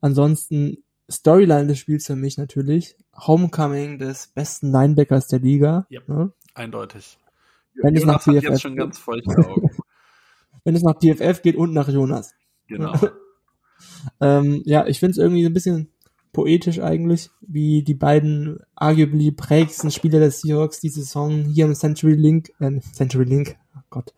ansonsten 0.00 0.78
Storyline 1.10 1.66
des 1.66 1.78
Spiels 1.78 2.06
für 2.06 2.16
mich 2.16 2.38
natürlich. 2.38 2.96
Homecoming 3.14 3.98
des 3.98 4.28
besten 4.28 4.72
Linebackers 4.72 5.26
der 5.26 5.40
Liga. 5.40 5.87
Yep, 5.90 6.08
ne? 6.08 6.32
Eindeutig. 6.54 7.18
Wenn 7.75 7.96
es 7.96 8.04
nach 8.04 8.22
PFF 8.22 8.42
jetzt 8.42 8.62
schon 8.62 8.76
ganz 8.76 8.98
feuchte 8.98 9.37
Augen. 9.37 9.70
Wenn 10.64 10.75
es 10.75 10.82
nach 10.82 10.98
PFF 10.98 11.42
geht 11.42 11.56
und 11.56 11.75
nach 11.75 11.88
Jonas. 11.88 12.34
Genau. 12.66 12.94
ähm, 14.20 14.62
ja, 14.64 14.86
ich 14.86 15.00
finde 15.00 15.12
es 15.12 15.18
irgendwie 15.18 15.42
so 15.42 15.50
ein 15.50 15.54
bisschen 15.54 15.88
poetisch 16.32 16.80
eigentlich, 16.80 17.30
wie 17.40 17.82
die 17.82 17.94
beiden 17.94 18.60
arguably 18.74 19.32
prägsten 19.32 19.90
Spieler 19.90 20.20
des 20.20 20.40
Seahawks 20.40 20.80
die 20.80 20.88
Saison 20.88 21.44
hier 21.44 21.64
im 21.64 21.74
Century 21.74 22.14
Link, 22.14 22.50
äh, 22.60 22.80
Century 22.92 23.24
Link, 23.24 23.56
oh 23.76 23.80
Gott, 23.90 24.14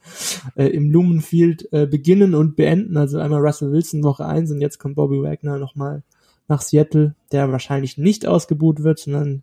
äh, 0.56 0.66
im 0.66 0.90
Lumenfield 0.90 1.72
äh, 1.72 1.86
beginnen 1.86 2.34
und 2.34 2.56
beenden. 2.56 2.96
Also 2.96 3.18
einmal 3.18 3.40
Russell 3.40 3.72
Wilson 3.72 4.02
Woche 4.02 4.26
1 4.26 4.50
und 4.50 4.60
jetzt 4.60 4.78
kommt 4.78 4.96
Bobby 4.96 5.22
Wagner 5.22 5.58
nochmal 5.58 6.02
nach 6.48 6.60
Seattle, 6.60 7.14
der 7.32 7.50
wahrscheinlich 7.52 7.96
nicht 7.96 8.26
ausgebuht 8.26 8.82
wird, 8.82 8.98
sondern, 8.98 9.42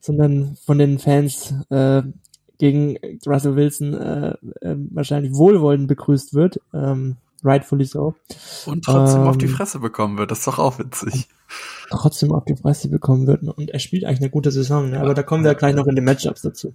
sondern 0.00 0.56
von 0.64 0.78
den 0.78 0.98
Fans 0.98 1.54
äh, 1.70 2.02
gegen 2.58 2.98
Russell 3.26 3.56
Wilson 3.56 3.94
äh, 3.94 4.34
äh, 4.60 4.76
wahrscheinlich 4.90 5.32
wohlwollend 5.32 5.88
begrüßt 5.88 6.34
wird. 6.34 6.60
Ähm, 6.74 7.16
rightfully 7.44 7.84
so. 7.84 8.14
Und 8.66 8.84
trotzdem 8.84 9.22
ähm, 9.22 9.28
auf 9.28 9.38
die 9.38 9.46
ähm, 9.46 9.52
Fresse 9.52 9.78
bekommen 9.78 10.18
wird, 10.18 10.30
das 10.30 10.38
ist 10.40 10.46
doch 10.46 10.58
auch 10.58 10.78
witzig. 10.78 11.28
Trotzdem 11.90 12.32
auf 12.32 12.44
die 12.44 12.56
Fresse 12.56 12.88
bekommen 12.88 13.26
wird. 13.26 13.42
Und 13.42 13.70
er 13.70 13.78
spielt 13.78 14.04
eigentlich 14.04 14.20
eine 14.20 14.30
gute 14.30 14.50
Saison, 14.50 14.90
ne? 14.90 14.96
Ja. 14.96 15.02
aber 15.02 15.14
da 15.14 15.22
kommen 15.22 15.44
wir 15.44 15.54
gleich 15.54 15.74
noch 15.74 15.86
in 15.86 15.96
den 15.96 16.04
Matchups 16.04 16.42
dazu. 16.42 16.74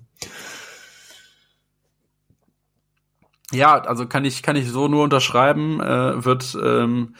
Ja, 3.51 3.79
also 3.79 4.07
kann 4.07 4.25
ich, 4.25 4.43
kann 4.43 4.55
ich 4.55 4.69
so 4.69 4.87
nur 4.87 5.03
unterschreiben, 5.03 5.79
äh, 5.79 6.25
wird, 6.25 6.57
ähm, 6.61 7.15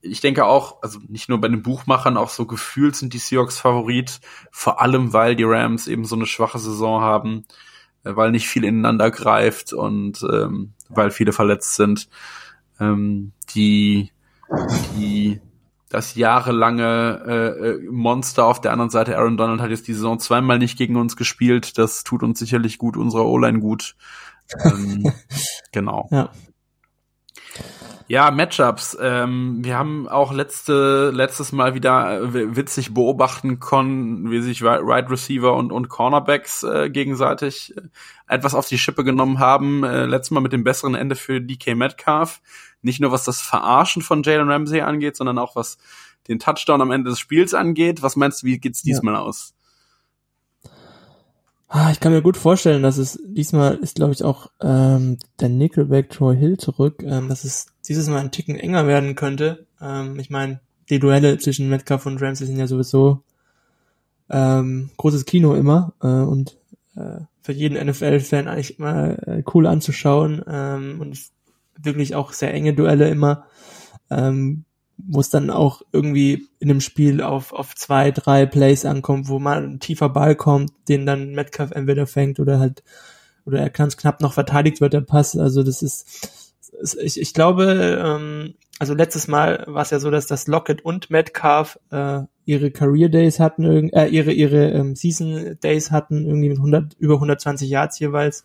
ich 0.00 0.20
denke 0.20 0.44
auch, 0.44 0.82
also 0.82 0.98
nicht 1.08 1.28
nur 1.28 1.40
bei 1.40 1.48
den 1.48 1.62
Buchmachern, 1.62 2.16
auch 2.16 2.28
so 2.28 2.46
gefühlt 2.46 2.96
sind 2.96 3.14
die 3.14 3.18
Seahawks 3.18 3.58
Favorit, 3.58 4.20
vor 4.50 4.80
allem 4.80 5.12
weil 5.12 5.36
die 5.36 5.44
Rams 5.44 5.86
eben 5.86 6.04
so 6.04 6.16
eine 6.16 6.26
schwache 6.26 6.58
Saison 6.58 7.00
haben, 7.00 7.44
äh, 8.04 8.14
weil 8.14 8.32
nicht 8.32 8.48
viel 8.48 8.64
ineinander 8.64 9.10
greift 9.10 9.72
und 9.72 10.22
ähm, 10.30 10.72
weil 10.88 11.10
viele 11.10 11.32
verletzt 11.32 11.74
sind. 11.74 12.08
Ähm, 12.82 13.32
die, 13.54 14.10
die 14.96 15.40
das 15.88 16.14
jahrelange 16.14 17.22
äh, 17.26 17.68
äh, 17.68 17.90
Monster 17.90 18.46
auf 18.46 18.60
der 18.60 18.72
anderen 18.72 18.90
Seite, 18.90 19.18
Aaron 19.18 19.36
Donald 19.36 19.60
hat 19.60 19.70
jetzt 19.70 19.86
die 19.88 19.92
Saison 19.92 20.18
zweimal 20.18 20.58
nicht 20.58 20.78
gegen 20.78 20.96
uns 20.96 21.16
gespielt. 21.16 21.76
Das 21.76 22.02
tut 22.02 22.22
uns 22.22 22.38
sicherlich 22.38 22.78
gut, 22.78 22.96
unserer 22.96 23.26
O-Line 23.26 23.60
gut. 23.60 23.94
Ähm, 24.64 25.12
genau. 25.72 26.08
Ja. 26.10 26.30
Ja, 28.12 28.30
Matchups. 28.30 28.94
Ähm, 29.00 29.64
wir 29.64 29.78
haben 29.78 30.06
auch 30.06 30.34
letzte, 30.34 31.10
letztes 31.14 31.50
Mal 31.50 31.72
wieder 31.72 32.20
äh, 32.20 32.54
witzig 32.56 32.92
beobachten 32.92 33.58
können, 33.58 34.30
wie 34.30 34.42
sich 34.42 34.62
Right 34.62 35.10
Receiver 35.10 35.54
und, 35.54 35.72
und 35.72 35.88
Cornerbacks 35.88 36.62
äh, 36.62 36.90
gegenseitig 36.90 37.74
äh, 37.74 37.80
etwas 38.28 38.54
auf 38.54 38.68
die 38.68 38.76
Schippe 38.76 39.02
genommen 39.02 39.38
haben. 39.38 39.82
Äh, 39.82 40.04
letztes 40.04 40.30
Mal 40.30 40.42
mit 40.42 40.52
dem 40.52 40.62
besseren 40.62 40.94
Ende 40.94 41.16
für 41.16 41.40
DK 41.40 41.74
Metcalf. 41.74 42.42
Nicht 42.82 43.00
nur 43.00 43.12
was 43.12 43.24
das 43.24 43.40
Verarschen 43.40 44.02
von 44.02 44.22
Jalen 44.22 44.50
Ramsey 44.50 44.82
angeht, 44.82 45.16
sondern 45.16 45.38
auch 45.38 45.56
was 45.56 45.78
den 46.28 46.38
Touchdown 46.38 46.82
am 46.82 46.90
Ende 46.90 47.08
des 47.08 47.18
Spiels 47.18 47.54
angeht. 47.54 48.02
Was 48.02 48.16
meinst 48.16 48.42
du, 48.42 48.46
wie 48.46 48.58
geht's 48.58 48.82
diesmal 48.82 49.14
ja. 49.14 49.20
aus? 49.20 49.54
Ah, 51.66 51.90
ich 51.90 52.00
kann 52.00 52.12
mir 52.12 52.20
gut 52.20 52.36
vorstellen, 52.36 52.82
dass 52.82 52.98
es 52.98 53.18
diesmal 53.24 53.76
ist, 53.76 53.94
glaube 53.94 54.12
ich, 54.12 54.22
auch 54.22 54.50
ähm, 54.60 55.16
der 55.40 55.48
Nickelback 55.48 56.10
Troy 56.10 56.36
Hill 56.36 56.58
zurück, 56.58 57.02
ähm, 57.02 57.30
dass 57.30 57.44
es 57.44 57.71
dieses 57.88 58.08
Mal 58.08 58.20
ein 58.20 58.30
Ticken 58.30 58.56
enger 58.56 58.86
werden 58.86 59.14
könnte. 59.14 59.66
Ähm, 59.80 60.18
ich 60.18 60.30
meine, 60.30 60.60
die 60.90 60.98
Duelle 60.98 61.38
zwischen 61.38 61.68
Metcalf 61.68 62.06
und 62.06 62.20
Ramsey 62.20 62.46
sind 62.46 62.58
ja 62.58 62.66
sowieso 62.66 63.22
ähm, 64.30 64.90
großes 64.96 65.24
Kino 65.24 65.54
immer 65.54 65.92
äh, 66.02 66.06
und 66.06 66.56
äh, 66.96 67.20
für 67.42 67.52
jeden 67.52 67.84
NFL-Fan 67.86 68.48
eigentlich 68.48 68.78
immer 68.78 69.26
äh, 69.26 69.42
cool 69.52 69.66
anzuschauen 69.66 70.42
ähm, 70.46 71.00
und 71.00 71.18
wirklich 71.76 72.14
auch 72.14 72.32
sehr 72.32 72.54
enge 72.54 72.74
Duelle 72.74 73.08
immer. 73.08 73.46
Ähm, 74.10 74.64
wo 75.08 75.20
es 75.20 75.30
dann 75.30 75.50
auch 75.50 75.82
irgendwie 75.92 76.48
in 76.58 76.70
einem 76.70 76.80
Spiel 76.80 77.22
auf, 77.22 77.52
auf 77.52 77.74
zwei, 77.74 78.10
drei 78.10 78.46
Plays 78.46 78.84
ankommt, 78.84 79.28
wo 79.28 79.38
mal 79.38 79.62
ein 79.62 79.80
tiefer 79.80 80.08
Ball 80.08 80.36
kommt, 80.36 80.72
den 80.88 81.06
dann 81.06 81.32
Metcalf 81.32 81.72
entweder 81.72 82.06
fängt 82.06 82.38
oder 82.40 82.58
halt, 82.58 82.82
oder 83.44 83.60
er 83.60 83.70
ganz 83.70 83.96
knapp 83.96 84.20
noch 84.20 84.32
verteidigt 84.32 84.80
wird, 84.80 84.92
der 84.92 85.00
Pass. 85.00 85.36
Also 85.36 85.62
das 85.62 85.82
ist, 85.82 86.51
ich, 87.00 87.20
ich 87.20 87.34
glaube, 87.34 88.00
ähm, 88.02 88.54
also 88.78 88.94
letztes 88.94 89.28
Mal 89.28 89.64
war 89.68 89.82
es 89.82 89.90
ja 89.90 90.00
so, 90.00 90.10
dass 90.10 90.26
das 90.26 90.46
Lockett 90.46 90.84
und 90.84 91.10
Metcalf 91.10 91.78
äh, 91.90 92.22
ihre 92.44 92.70
Career 92.70 93.08
Days 93.08 93.38
hatten, 93.38 93.90
äh, 93.90 94.06
ihre 94.06 94.32
ihre 94.32 94.70
ähm, 94.70 94.96
Season 94.96 95.58
Days 95.62 95.90
hatten, 95.90 96.26
irgendwie 96.26 96.48
mit 96.48 96.58
100 96.58 96.94
über 96.98 97.14
120 97.14 97.68
Yards 97.68 97.98
jeweils. 97.98 98.44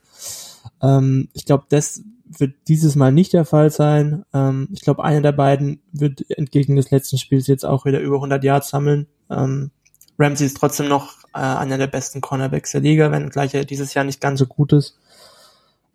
Ähm, 0.81 1.29
ich 1.33 1.45
glaube, 1.45 1.65
das 1.69 2.03
wird 2.25 2.55
dieses 2.67 2.95
Mal 2.95 3.11
nicht 3.11 3.33
der 3.33 3.45
Fall 3.45 3.71
sein. 3.71 4.25
Ähm, 4.33 4.67
ich 4.73 4.81
glaube, 4.81 5.03
einer 5.03 5.21
der 5.21 5.31
beiden 5.31 5.81
wird 5.91 6.29
entgegen 6.29 6.75
des 6.75 6.91
letzten 6.91 7.17
Spiels 7.17 7.47
jetzt 7.47 7.65
auch 7.65 7.85
wieder 7.85 7.99
über 7.99 8.17
100 8.17 8.43
Yards 8.43 8.69
sammeln. 8.69 9.07
Ähm, 9.29 9.71
Ramsey 10.19 10.45
ist 10.45 10.57
trotzdem 10.57 10.87
noch 10.87 11.23
äh, 11.33 11.39
einer 11.39 11.77
der 11.77 11.87
besten 11.87 12.21
Cornerbacks 12.21 12.71
der 12.71 12.81
Liga, 12.81 13.11
wenn 13.11 13.29
gleich 13.29 13.53
er 13.53 13.65
dieses 13.65 13.93
Jahr 13.93 14.03
nicht 14.03 14.21
ganz 14.21 14.39
so 14.39 14.45
gut 14.45 14.73
ist. 14.73 14.97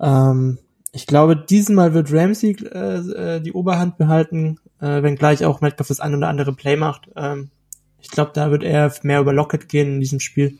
Ähm, 0.00 0.58
ich 0.92 1.06
glaube, 1.06 1.36
diesmal 1.36 1.94
wird 1.94 2.12
Ramsey 2.12 2.52
äh, 2.70 3.36
äh, 3.36 3.40
die 3.40 3.52
Oberhand 3.52 3.96
behalten, 3.96 4.58
äh, 4.78 5.02
wenn 5.02 5.16
gleich 5.16 5.44
auch 5.44 5.62
Metcalf 5.62 5.88
das 5.88 6.00
ein 6.00 6.14
oder 6.14 6.28
andere 6.28 6.52
Play 6.52 6.76
macht. 6.76 7.10
Ähm, 7.16 7.50
ich 7.98 8.10
glaube, 8.10 8.32
da 8.34 8.50
wird 8.50 8.62
er 8.62 8.92
mehr 9.02 9.20
über 9.20 9.32
Lockett 9.32 9.68
gehen 9.68 9.94
in 9.94 10.00
diesem 10.00 10.20
Spiel. 10.20 10.58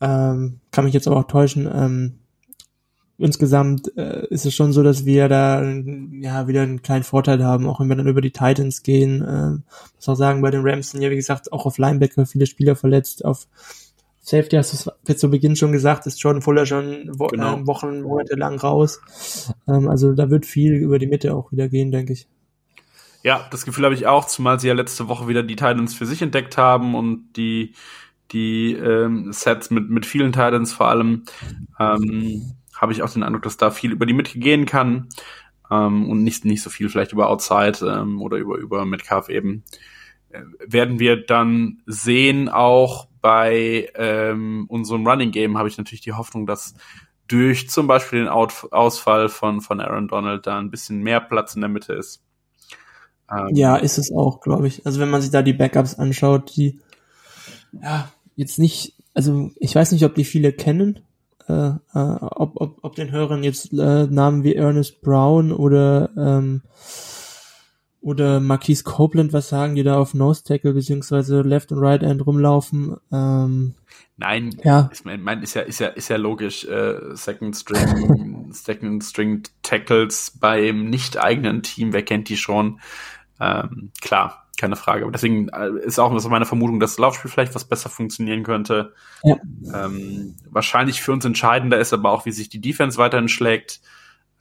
Ähm, 0.00 0.60
kann 0.72 0.84
mich 0.84 0.94
jetzt 0.94 1.06
aber 1.06 1.18
auch 1.18 1.28
täuschen. 1.28 1.70
Ähm, 1.72 2.18
insgesamt 3.16 3.96
äh, 3.96 4.26
ist 4.26 4.44
es 4.44 4.54
schon 4.54 4.72
so, 4.72 4.82
dass 4.82 5.04
wir 5.04 5.28
da 5.28 5.62
ja 5.62 6.48
wieder 6.48 6.62
einen 6.62 6.82
kleinen 6.82 7.04
Vorteil 7.04 7.44
haben, 7.44 7.68
auch 7.68 7.78
wenn 7.78 7.88
wir 7.88 7.96
dann 7.96 8.08
über 8.08 8.22
die 8.22 8.32
Titans 8.32 8.82
gehen. 8.82 9.22
Äh, 9.22 9.50
muss 9.94 10.08
auch 10.08 10.16
sagen, 10.16 10.42
bei 10.42 10.50
den 10.50 10.66
Rams 10.66 10.90
sind 10.90 11.02
ja 11.02 11.10
wie 11.10 11.16
gesagt 11.16 11.52
auch 11.52 11.64
auf 11.64 11.78
Linebacker 11.78 12.26
viele 12.26 12.46
Spieler 12.46 12.74
verletzt. 12.74 13.24
Auf 13.24 13.46
Safety 14.24 14.56
hast 14.56 14.72
du 14.72 14.90
es 15.06 15.18
zu 15.18 15.30
Beginn 15.30 15.54
schon 15.54 15.70
gesagt, 15.70 16.06
ist 16.06 16.22
Jordan 16.22 16.40
Fuller 16.40 16.64
schon 16.64 17.10
wo 17.12 17.26
genau. 17.26 17.58
äh, 17.58 17.66
Wochen, 17.66 18.00
Monate 18.00 18.36
lang 18.36 18.58
raus. 18.58 19.00
Ähm, 19.68 19.86
also 19.88 20.14
da 20.14 20.30
wird 20.30 20.46
viel 20.46 20.72
über 20.72 20.98
die 20.98 21.06
Mitte 21.06 21.34
auch 21.34 21.52
wieder 21.52 21.68
gehen, 21.68 21.92
denke 21.92 22.14
ich. 22.14 22.26
Ja, 23.22 23.46
das 23.50 23.66
Gefühl 23.66 23.84
habe 23.84 23.94
ich 23.94 24.06
auch, 24.06 24.24
zumal 24.24 24.58
sie 24.58 24.68
ja 24.68 24.74
letzte 24.74 25.08
Woche 25.08 25.28
wieder 25.28 25.42
die 25.42 25.56
Titans 25.56 25.94
für 25.94 26.06
sich 26.06 26.22
entdeckt 26.22 26.56
haben 26.56 26.94
und 26.94 27.34
die 27.36 27.74
die 28.32 28.72
ähm, 28.72 29.30
Sets 29.30 29.70
mit 29.70 29.90
mit 29.90 30.06
vielen 30.06 30.32
Titans 30.32 30.72
vor 30.72 30.88
allem. 30.88 31.24
Ähm, 31.78 32.54
habe 32.74 32.92
ich 32.92 33.02
auch 33.02 33.10
den 33.10 33.22
Eindruck, 33.22 33.42
dass 33.42 33.58
da 33.58 33.70
viel 33.70 33.92
über 33.92 34.06
die 34.06 34.14
Mitte 34.14 34.38
gehen 34.38 34.64
kann 34.64 35.08
ähm, 35.70 36.08
und 36.08 36.24
nicht, 36.24 36.46
nicht 36.46 36.62
so 36.62 36.70
viel 36.70 36.88
vielleicht 36.88 37.12
über 37.12 37.28
Outside 37.28 37.78
ähm, 37.86 38.22
oder 38.22 38.38
über, 38.38 38.56
über 38.56 38.86
Metcalf 38.86 39.28
eben. 39.28 39.64
Werden 40.66 40.98
wir 40.98 41.24
dann 41.24 41.82
sehen, 41.86 42.48
auch 42.48 43.08
bei 43.20 43.90
ähm, 43.94 44.66
unserem 44.68 45.06
Running 45.06 45.30
Game 45.30 45.56
habe 45.56 45.68
ich 45.68 45.78
natürlich 45.78 46.02
die 46.02 46.12
Hoffnung, 46.12 46.46
dass 46.46 46.74
durch 47.26 47.70
zum 47.70 47.86
Beispiel 47.86 48.20
den 48.20 48.28
Out 48.28 48.68
Ausfall 48.70 49.28
von, 49.28 49.60
von 49.60 49.80
Aaron 49.80 50.08
Donald 50.08 50.46
da 50.46 50.58
ein 50.58 50.70
bisschen 50.70 51.02
mehr 51.02 51.20
Platz 51.20 51.54
in 51.54 51.62
der 51.62 51.70
Mitte 51.70 51.94
ist. 51.94 52.22
Ähm, 53.30 53.48
ja, 53.54 53.76
ist 53.76 53.98
es 53.98 54.12
auch, 54.12 54.40
glaube 54.40 54.66
ich. 54.66 54.84
Also 54.84 55.00
wenn 55.00 55.10
man 55.10 55.22
sich 55.22 55.30
da 55.30 55.42
die 55.42 55.54
Backups 55.54 55.94
anschaut, 55.94 56.54
die 56.56 56.80
ja 57.72 58.10
jetzt 58.36 58.58
nicht, 58.58 58.94
also 59.14 59.50
ich 59.56 59.74
weiß 59.74 59.92
nicht, 59.92 60.04
ob 60.04 60.14
die 60.14 60.24
viele 60.24 60.52
kennen, 60.52 61.00
äh, 61.48 61.68
äh, 61.68 61.78
ob, 61.94 62.60
ob, 62.60 62.78
ob 62.82 62.94
den 62.94 63.10
Hörern 63.10 63.42
jetzt 63.42 63.72
äh, 63.72 64.06
Namen 64.06 64.44
wie 64.44 64.54
Ernest 64.54 65.00
Brown 65.00 65.52
oder 65.52 66.10
ähm, 66.16 66.62
oder 68.04 68.38
Marquise 68.38 68.84
Copeland 68.84 69.32
was 69.32 69.48
sagen, 69.48 69.74
die 69.74 69.82
da 69.82 69.96
auf 69.96 70.12
Nose 70.12 70.44
Tackle 70.44 70.74
beziehungsweise 70.74 71.40
Left 71.40 71.72
und 71.72 71.78
Right 71.78 72.02
End 72.02 72.24
rumlaufen. 72.26 72.96
Ähm, 73.10 73.74
Nein, 74.18 74.54
ja. 74.62 74.90
Ich 74.92 75.04
mein, 75.04 75.42
ist 75.42 75.54
ja 75.54 75.62
ist 75.62 75.80
ja 75.80 75.88
ist 75.88 76.08
ja 76.08 76.16
logisch. 76.16 76.66
Äh, 76.66 77.16
Second 77.16 77.56
String 77.56 78.48
Second 78.52 79.02
String 79.02 79.42
Tackles 79.62 80.32
beim 80.38 80.90
nicht 80.90 81.16
eigenen 81.16 81.62
Team, 81.62 81.94
wer 81.94 82.02
kennt 82.02 82.28
die 82.28 82.36
schon? 82.36 82.78
Ähm, 83.40 83.90
klar, 84.02 84.48
keine 84.60 84.76
Frage. 84.76 85.04
Aber 85.04 85.12
deswegen 85.12 85.48
äh, 85.48 85.70
ist 85.82 85.98
auch 85.98 86.12
meine 86.28 86.44
Vermutung, 86.44 86.80
dass 86.80 86.92
das 86.92 86.98
Laufspiel 86.98 87.30
vielleicht 87.30 87.54
was 87.54 87.64
besser 87.64 87.88
funktionieren 87.88 88.42
könnte. 88.42 88.92
Ja. 89.22 89.36
Ähm, 89.72 90.36
wahrscheinlich 90.50 91.00
für 91.00 91.12
uns 91.12 91.24
entscheidender 91.24 91.78
ist 91.78 91.94
aber 91.94 92.10
auch, 92.10 92.26
wie 92.26 92.32
sich 92.32 92.50
die 92.50 92.60
Defense 92.60 92.98
weiterhin 92.98 93.28
schlägt. 93.28 93.80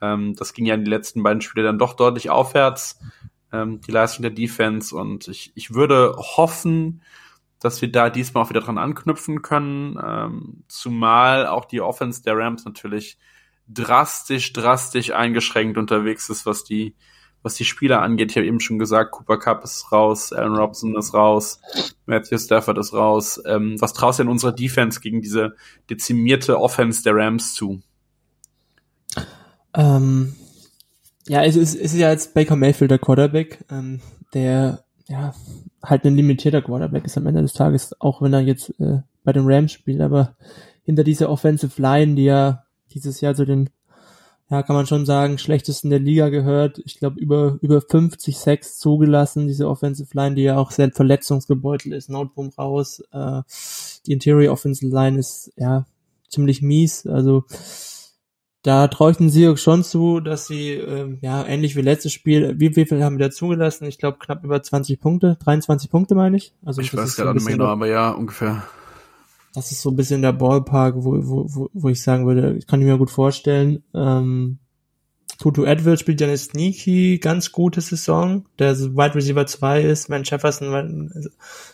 Ähm, 0.02 0.36
das 0.36 0.54
ging 0.54 0.66
ja 0.66 0.76
in 0.76 0.82
den 0.82 0.90
letzten 0.90 1.24
beiden 1.24 1.42
Spiele 1.42 1.66
dann 1.66 1.80
doch 1.80 1.94
deutlich 1.94 2.30
aufwärts. 2.30 3.00
Ähm, 3.54 3.80
die 3.82 3.92
Leistung 3.92 4.24
der 4.24 4.32
Defense 4.32 4.94
und 4.96 5.28
ich, 5.30 5.52
ich 5.56 5.74
würde 5.74 6.16
hoffen, 6.18 7.02
dass 7.60 7.82
wir 7.82 7.90
da 7.90 8.10
diesmal 8.10 8.44
auch 8.44 8.50
wieder 8.50 8.60
dran 8.60 8.78
anknüpfen 8.78 9.42
können, 9.42 9.98
ähm, 10.04 10.64
zumal 10.68 11.48
auch 11.48 11.64
die 11.64 11.80
Offense 11.80 12.22
der 12.22 12.38
Rams 12.38 12.66
natürlich 12.66 13.18
drastisch, 13.70 14.52
drastisch 14.52 15.12
eingeschränkt 15.12 15.78
unterwegs 15.78 16.30
ist, 16.30 16.46
was 16.46 16.66
die, 16.66 16.96
was 17.42 17.56
die 17.56 17.64
Spieler 17.64 18.02
angeht. 18.02 18.32
Ich 18.32 18.38
habe 18.38 18.48
eben 18.48 18.60
schon 18.60 18.80
gesagt, 18.80 19.12
Cooper 19.12 19.38
Cup 19.38 19.64
ist 19.64 19.92
raus, 19.94 20.34
Aaron 20.34 20.58
Robson 20.58 20.98
ist 20.98 21.14
raus, 21.14 21.62
Matthew 22.06 22.40
Stafford 22.40 22.78
ist 22.80 22.94
raus. 22.94 23.42
Ähm, 23.46 23.80
was 23.80 23.94
traust 23.94 24.20
du 24.20 24.24
in 24.24 24.30
unserer 24.30 24.52
Defense 24.52 25.00
gegen 25.00 25.22
diese 25.22 25.56
dezimierte 25.90 26.60
Offense 26.60 27.04
der 27.04 27.16
Rams 27.16 27.54
zu? 27.54 27.82
Ähm, 29.74 30.36
ja, 31.28 31.44
es 31.44 31.56
ist, 31.56 31.76
es 31.76 31.94
ist 31.94 32.00
ja 32.00 32.12
jetzt 32.12 32.34
Baker 32.34 32.56
Mayfield 32.56 32.92
der 32.92 33.00
Quarterback, 33.00 33.64
ähm, 33.72 34.02
der 34.34 34.84
ja 35.08 35.34
halt 35.84 36.06
ein 36.06 36.16
limitierter 36.16 36.62
Quarterback 36.62 37.06
ist 37.06 37.18
am 37.18 37.28
Ende 37.28 37.42
des 37.42 37.54
Tages, 37.54 38.00
auch 38.00 38.22
wenn 38.22 38.34
er 38.34 38.42
jetzt 38.42 38.70
äh, 38.80 39.00
bei 39.24 39.34
den 39.34 39.46
Rams 39.46 39.72
spielt, 39.72 40.02
aber 40.02 40.36
hinter 40.84 41.04
dieser 41.04 41.30
Offensive 41.30 41.82
Line, 41.82 42.16
die 42.16 42.26
ja 42.26 42.64
dieses 42.94 43.22
Jahr 43.22 43.36
zu 43.36 43.46
den, 43.46 43.70
ja, 44.50 44.64
kann 44.64 44.76
man 44.76 44.86
schon 44.86 45.06
sagen, 45.06 45.38
schlechtesten 45.38 45.90
der 45.90 46.00
Liga 46.00 46.30
gehört. 46.30 46.82
Ich 46.86 47.00
glaube, 47.00 47.20
über, 47.20 47.58
über 47.62 47.82
50 47.82 48.38
Sacks 48.38 48.78
zugelassen, 48.78 49.48
diese 49.48 49.68
Offensive 49.68 50.10
Line, 50.14 50.36
die 50.36 50.44
ja 50.44 50.58
auch 50.58 50.72
sehr 50.72 50.92
verletzungsgebeutelt 50.92 51.96
ist. 51.96 52.10
Noteboom 52.10 52.50
raus. 52.58 53.02
Äh, 53.12 53.42
die 54.06 54.12
Interior 54.12 54.54
Offensive 54.54 54.94
Line 54.94 55.18
ist, 55.18 55.52
ja, 55.56 55.86
ziemlich 56.30 56.62
mies. 56.62 57.08
Also, 57.08 57.46
da 58.64 58.88
traue 58.88 59.12
ich 59.12 59.18
den 59.18 59.30
Seahawks 59.30 59.62
schon 59.62 59.84
zu, 59.84 60.20
dass 60.20 60.48
sie, 60.48 60.72
ähm, 60.72 61.20
ja, 61.22 61.46
ähnlich 61.46 61.76
wie 61.76 61.82
letztes 61.82 62.14
Spiel, 62.14 62.56
wie, 62.58 62.76
wie 62.76 62.86
viel 62.86 63.04
haben 63.04 63.18
wir 63.18 63.28
da 63.28 63.32
zugelassen? 63.32 63.86
Ich 63.86 64.00
glaube, 64.00 64.18
knapp 64.20 64.44
über 64.44 64.64
20 64.64 65.00
Punkte, 65.00 65.38
23 65.44 65.92
Punkte 65.92 66.16
meine 66.16 66.38
ich. 66.38 66.54
Also 66.66 66.82
ich 66.82 66.96
weiß 66.96 67.16
gerade 67.16 67.36
nicht 67.36 67.46
mehr 67.46 67.58
genau, 67.58 67.68
aber 67.68 67.88
ja, 67.88 68.12
ungefähr 68.12 68.64
das 69.54 69.72
ist 69.72 69.82
so 69.82 69.92
ein 69.92 69.96
bisschen 69.96 70.22
der 70.22 70.34
Ballpark, 70.34 70.96
wo, 70.98 71.14
wo, 71.14 71.46
wo, 71.48 71.70
wo 71.74 71.90
ich 71.90 72.02
sagen 72.02 72.26
würde, 72.26 72.60
kann 72.68 72.82
ich 72.82 72.88
mir 72.88 72.98
gut 72.98 73.12
vorstellen. 73.12 73.84
Ähm, 73.94 74.58
Tutu 75.38 75.64
Edwards 75.64 76.02
spielt 76.02 76.22
ja 76.22 76.28
eine 76.28 76.38
sneaky, 76.38 77.20
ganz 77.20 77.52
gute 77.52 77.82
Saison, 77.82 78.46
der 78.60 78.76
so 78.76 78.96
Wide 78.96 79.16
Receiver 79.16 79.46
2 79.46 79.82
ist, 79.82 80.10
Van 80.10 80.24
Jefferson, 80.24 81.12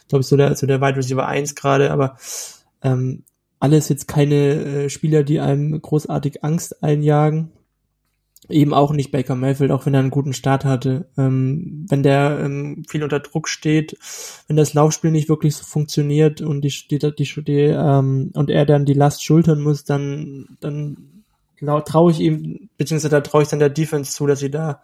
glaube 0.08 0.22
ich, 0.22 0.28
so 0.28 0.36
der, 0.36 0.56
so 0.56 0.68
der 0.68 0.82
Wide 0.82 0.98
Receiver 0.98 1.26
1 1.26 1.56
gerade, 1.56 1.92
aber 1.92 2.18
ähm, 2.82 3.24
alles 3.60 3.90
jetzt 3.90 4.08
keine 4.08 4.36
äh, 4.36 4.90
Spieler, 4.90 5.24
die 5.24 5.40
einem 5.40 5.82
großartig 5.82 6.44
Angst 6.44 6.84
einjagen 6.84 7.52
eben 8.50 8.74
auch 8.74 8.92
nicht 8.92 9.12
Baker 9.12 9.36
Mayfield, 9.36 9.72
auch 9.72 9.86
wenn 9.86 9.94
er 9.94 10.00
einen 10.00 10.10
guten 10.10 10.34
Start 10.34 10.66
hatte. 10.66 11.08
Ähm, 11.18 11.86
wenn 11.88 12.04
der 12.04 12.40
ähm, 12.44 12.84
viel 12.88 13.04
unter 13.04 13.20
Druck 13.20 13.48
steht, 13.48 13.98
wenn 14.48 14.58
das 14.58 14.74
Laufspiel 14.74 15.12
nicht 15.12 15.30
wirklich 15.30 15.56
so 15.56 15.64
funktioniert 15.64 16.42
und 16.42 16.62
die, 16.62 16.74
die, 16.90 17.00
die, 17.00 17.44
die 17.44 17.54
ähm, 17.54 18.32
und 18.34 18.50
er 18.50 18.66
dann 18.66 18.86
die 18.86 18.94
Last 18.94 19.24
schultern 19.24 19.62
muss, 19.62 19.84
dann 19.84 20.58
dann 20.60 20.98
traue 21.86 22.12
ich 22.12 22.22
ihm, 22.22 22.70
beziehungsweise 22.78 23.10
da 23.10 23.22
traue 23.22 23.44
ich 23.44 23.50
dann 23.50 23.60
der 23.60 23.70
Defense 23.70 24.14
zu, 24.14 24.26
dass 24.26 24.40
sie 24.40 24.50
da, 24.50 24.82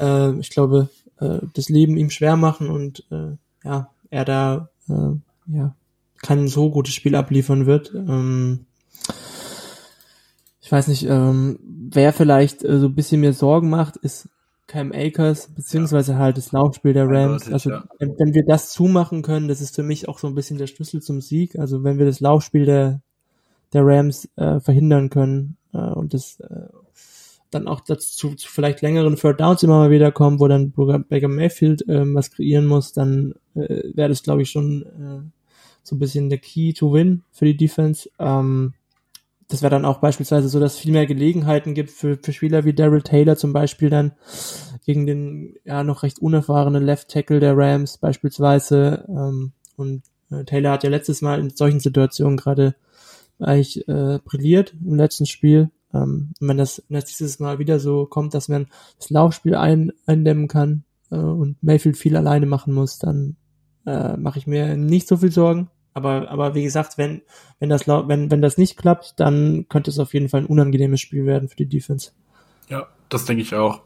äh, 0.00 0.32
ich 0.38 0.48
glaube, 0.48 0.88
äh, 1.20 1.40
das 1.52 1.68
Leben 1.68 1.98
ihm 1.98 2.08
schwer 2.08 2.36
machen 2.36 2.70
und 2.70 3.04
äh, 3.10 3.36
ja, 3.62 3.90
er 4.10 4.24
da 4.24 4.70
äh, 4.88 5.54
ja 5.54 5.74
kein 6.22 6.48
so 6.48 6.70
gutes 6.70 6.94
Spiel 6.94 7.14
abliefern 7.14 7.66
wird. 7.66 7.94
Ähm, 7.94 8.66
ich 10.60 10.70
weiß 10.70 10.88
nicht, 10.88 11.06
ähm, 11.08 11.58
wer 11.90 12.12
vielleicht 12.12 12.64
äh, 12.64 12.78
so 12.78 12.86
ein 12.86 12.94
bisschen 12.94 13.20
mehr 13.20 13.32
Sorgen 13.32 13.70
macht, 13.70 13.96
ist 13.96 14.28
Cam 14.66 14.92
Akers, 14.92 15.48
beziehungsweise 15.54 16.12
ja. 16.12 16.18
halt 16.18 16.36
das 16.36 16.52
Laufspiel 16.52 16.92
der 16.92 17.08
Rams. 17.08 17.44
Eindeutig, 17.44 17.52
also 17.54 17.70
ja. 17.70 17.84
wenn, 17.98 18.18
wenn, 18.18 18.34
wir 18.34 18.44
das 18.44 18.70
zumachen 18.70 19.22
können, 19.22 19.48
das 19.48 19.62
ist 19.62 19.74
für 19.74 19.82
mich 19.82 20.08
auch 20.08 20.18
so 20.18 20.26
ein 20.26 20.34
bisschen 20.34 20.58
der 20.58 20.66
Schlüssel 20.66 21.00
zum 21.00 21.22
Sieg. 21.22 21.58
Also 21.58 21.84
wenn 21.84 21.98
wir 21.98 22.04
das 22.04 22.20
Laufspiel 22.20 22.66
der, 22.66 23.00
der 23.72 23.86
Rams 23.86 24.28
äh, 24.36 24.60
verhindern 24.60 25.08
können 25.08 25.56
äh, 25.72 25.78
und 25.78 26.12
das 26.12 26.38
äh, 26.40 26.68
dann 27.50 27.66
auch 27.66 27.80
dazu 27.80 28.34
zu 28.34 28.48
vielleicht 28.48 28.82
längeren 28.82 29.16
Third 29.16 29.40
Downs 29.40 29.62
immer 29.62 29.78
mal 29.78 29.90
wieder 29.90 30.12
kommen, 30.12 30.38
wo 30.38 30.48
dann 30.48 30.72
Baker 30.72 31.28
Mayfield 31.28 31.82
ähm, 31.88 32.14
was 32.14 32.30
kreieren 32.30 32.66
muss, 32.66 32.92
dann 32.92 33.34
äh, 33.54 33.84
wäre 33.94 34.10
das, 34.10 34.22
glaube 34.22 34.42
ich, 34.42 34.50
schon 34.50 34.82
äh, 34.82 35.37
so 35.88 35.96
ein 35.96 35.98
bisschen 35.98 36.28
der 36.28 36.38
Key 36.38 36.72
to 36.72 36.92
win 36.92 37.22
für 37.32 37.44
die 37.44 37.56
Defense. 37.56 38.10
Ähm, 38.18 38.74
das 39.48 39.62
wäre 39.62 39.70
dann 39.70 39.86
auch 39.86 39.98
beispielsweise 39.98 40.48
so, 40.48 40.60
dass 40.60 40.74
es 40.74 40.78
viel 40.78 40.92
mehr 40.92 41.06
Gelegenheiten 41.06 41.74
gibt 41.74 41.90
für, 41.90 42.18
für 42.22 42.32
Spieler 42.32 42.64
wie 42.64 42.74
Daryl 42.74 43.02
Taylor 43.02 43.36
zum 43.36 43.54
Beispiel 43.54 43.88
dann 43.88 44.12
gegen 44.84 45.06
den 45.06 45.56
ja 45.64 45.82
noch 45.84 46.02
recht 46.02 46.18
unerfahrenen 46.18 46.84
Left 46.84 47.08
Tackle 47.08 47.40
der 47.40 47.56
Rams 47.56 47.96
beispielsweise. 47.98 49.04
Ähm, 49.08 49.52
und 49.76 50.02
äh, 50.30 50.44
Taylor 50.44 50.72
hat 50.72 50.84
ja 50.84 50.90
letztes 50.90 51.22
Mal 51.22 51.40
in 51.40 51.50
solchen 51.50 51.80
Situationen 51.80 52.36
gerade 52.36 52.74
eigentlich 53.38 53.88
äh, 53.88 54.18
brilliert 54.24 54.74
im 54.84 54.96
letzten 54.96 55.26
Spiel. 55.26 55.70
Ähm, 55.94 56.32
wenn, 56.40 56.58
das, 56.58 56.82
wenn 56.88 57.00
dieses 57.00 57.38
Mal 57.38 57.58
wieder 57.58 57.80
so 57.80 58.04
kommt, 58.04 58.34
dass 58.34 58.48
man 58.48 58.66
das 58.98 59.08
Laufspiel 59.10 59.54
ein, 59.54 59.92
eindämmen 60.06 60.48
kann 60.48 60.84
äh, 61.10 61.16
und 61.16 61.62
Mayfield 61.62 61.96
viel 61.96 62.16
alleine 62.16 62.46
machen 62.46 62.74
muss, 62.74 62.98
dann 62.98 63.36
äh, 63.86 64.16
mache 64.16 64.38
ich 64.38 64.46
mir 64.46 64.76
nicht 64.76 65.08
so 65.08 65.16
viel 65.16 65.32
Sorgen. 65.32 65.70
Aber, 65.94 66.30
aber 66.30 66.54
wie 66.54 66.62
gesagt, 66.62 66.98
wenn, 66.98 67.22
wenn 67.58 67.68
das, 67.68 67.88
wenn, 67.88 68.30
wenn 68.30 68.42
das 68.42 68.58
nicht 68.58 68.76
klappt, 68.76 69.14
dann 69.18 69.66
könnte 69.68 69.90
es 69.90 69.98
auf 69.98 70.14
jeden 70.14 70.28
Fall 70.28 70.42
ein 70.42 70.46
unangenehmes 70.46 71.00
Spiel 71.00 71.26
werden 71.26 71.48
für 71.48 71.56
die 71.56 71.66
Defense. 71.66 72.12
Ja, 72.68 72.86
das 73.08 73.24
denke 73.24 73.42
ich 73.42 73.54
auch. 73.54 73.82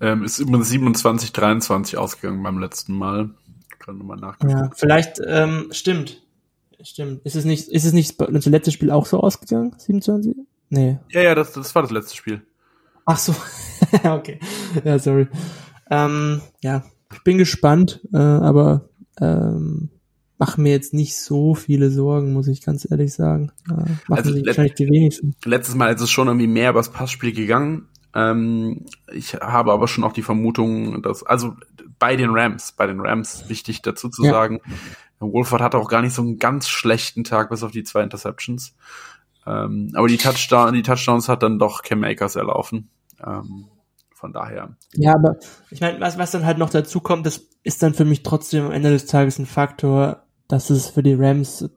Ähm, 0.00 0.24
ist 0.24 0.38
übrigens 0.38 0.68
27, 0.70 1.32
23 1.32 1.98
ausgegangen 1.98 2.42
beim 2.42 2.58
letzten 2.58 2.94
Mal. 2.94 3.30
Kann 3.78 3.98
nochmal 3.98 4.18
nachgucken. 4.18 4.50
Ja, 4.50 4.70
vielleicht, 4.74 5.20
ähm, 5.26 5.68
stimmt. 5.70 6.22
Stimmt. 6.82 7.24
Ist 7.24 7.36
es 7.36 7.44
nicht, 7.44 7.68
ist 7.68 7.84
es 7.84 7.92
nicht 7.92 8.20
das 8.20 8.46
letzte 8.46 8.72
Spiel 8.72 8.90
auch 8.90 9.06
so 9.06 9.20
ausgegangen? 9.20 9.74
27? 9.76 10.34
Nee. 10.70 10.98
Ja, 11.10 11.22
ja, 11.22 11.34
das, 11.34 11.52
das 11.52 11.74
war 11.74 11.82
das 11.82 11.90
letzte 11.90 12.16
Spiel. 12.16 12.42
Ach 13.04 13.18
so. 13.18 13.34
okay. 14.04 14.38
Ja, 14.84 14.98
sorry. 14.98 15.28
Ähm, 15.90 16.40
ja, 16.62 16.84
ich 17.12 17.22
bin 17.24 17.38
gespannt, 17.38 18.00
äh, 18.12 18.18
aber 18.18 18.88
ähm, 19.20 19.90
mache 20.40 20.60
mir 20.60 20.72
jetzt 20.72 20.94
nicht 20.94 21.16
so 21.16 21.54
viele 21.54 21.90
Sorgen, 21.90 22.32
muss 22.32 22.48
ich 22.48 22.62
ganz 22.62 22.90
ehrlich 22.90 23.12
sagen. 23.12 23.52
Ja, 23.68 23.76
machen 23.76 23.98
also 24.08 24.32
sich 24.32 24.44
wahrscheinlich 24.46 24.74
die 24.74 24.88
wenigsten. 24.88 25.36
Letztes 25.44 25.74
Mal 25.74 25.94
ist 25.94 26.00
es 26.00 26.10
schon 26.10 26.28
irgendwie 26.28 26.46
mehr 26.46 26.70
über 26.70 26.80
das 26.80 26.90
Passspiel 26.90 27.32
gegangen. 27.32 27.88
Ähm, 28.14 28.86
ich 29.12 29.34
habe 29.34 29.72
aber 29.72 29.86
schon 29.86 30.02
auch 30.02 30.14
die 30.14 30.22
Vermutung, 30.22 31.02
dass, 31.02 31.22
also 31.22 31.54
bei 31.98 32.16
den 32.16 32.30
Rams, 32.30 32.72
bei 32.72 32.86
den 32.86 33.00
Rams, 33.00 33.48
wichtig 33.48 33.82
dazu 33.82 34.08
zu 34.08 34.24
ja. 34.24 34.32
sagen, 34.32 34.60
Wolford 35.20 35.60
hatte 35.60 35.76
auch 35.76 35.88
gar 35.88 36.00
nicht 36.00 36.14
so 36.14 36.22
einen 36.22 36.38
ganz 36.38 36.68
schlechten 36.68 37.22
Tag, 37.22 37.50
bis 37.50 37.62
auf 37.62 37.70
die 37.70 37.84
zwei 37.84 38.02
Interceptions. 38.02 38.74
Ähm, 39.46 39.92
aber 39.94 40.08
die, 40.08 40.16
Touchdown, 40.16 40.72
die 40.72 40.82
Touchdowns 40.82 41.28
hat 41.28 41.42
dann 41.42 41.58
doch 41.58 41.82
Cam 41.82 42.02
Akers 42.02 42.36
erlaufen. 42.36 42.88
Ähm, 43.24 43.66
von 44.14 44.32
daher. 44.32 44.76
Ja, 44.92 45.14
aber 45.14 45.36
ich 45.70 45.80
meine, 45.80 45.98
was, 46.00 46.18
was 46.18 46.30
dann 46.30 46.44
halt 46.44 46.58
noch 46.58 46.70
dazu 46.70 47.00
kommt, 47.00 47.24
das 47.24 47.48
ist 47.62 47.82
dann 47.82 47.94
für 47.94 48.04
mich 48.04 48.22
trotzdem 48.22 48.66
am 48.66 48.72
Ende 48.72 48.90
des 48.90 49.06
Tages 49.06 49.38
ein 49.38 49.46
Faktor, 49.46 50.26
dass 50.50 50.70
es 50.70 50.88
für 50.88 51.02
die 51.02 51.14
Rams 51.14 51.68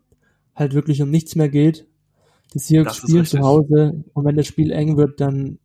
halt 0.55 0.73
wirklich 0.73 1.01
um 1.01 1.09
nichts 1.09 1.35
mehr 1.35 1.49
geht. 1.49 1.87
Die 2.53 2.59
Seahawks 2.59 2.97
spielen 2.97 3.25
zu 3.25 3.39
Hause 3.39 4.03
und 4.13 4.25
wenn 4.25 4.35
das 4.35 4.47
Spiel 4.47 4.71
eng 4.71 4.97
wird, 4.97 5.19
dann, 5.19 5.59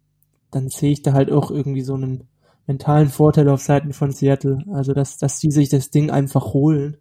dann 0.50 0.68
sehe 0.68 0.92
ich 0.92 1.02
da 1.02 1.12
halt 1.12 1.30
auch 1.30 1.50
irgendwie 1.50 1.82
so 1.82 1.94
einen 1.94 2.28
mentalen 2.66 3.08
Vorteil 3.08 3.48
auf 3.48 3.62
Seiten 3.62 3.92
von 3.92 4.12
Seattle. 4.12 4.64
Also, 4.72 4.92
dass, 4.92 5.18
dass 5.18 5.40
die 5.40 5.50
sich 5.50 5.68
das 5.68 5.90
Ding 5.90 6.10
einfach 6.10 6.52
holen 6.52 6.96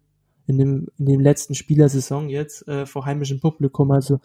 in 0.48 0.56
dem, 0.56 0.86
in 0.98 1.04
dem 1.04 1.20
letzten 1.20 1.54
Spielersaison 1.54 2.30
jetzt 2.30 2.66
äh, 2.68 2.86
vor 2.86 3.04
heimischem 3.04 3.38
Publikum. 3.38 3.90
Also 3.90 4.18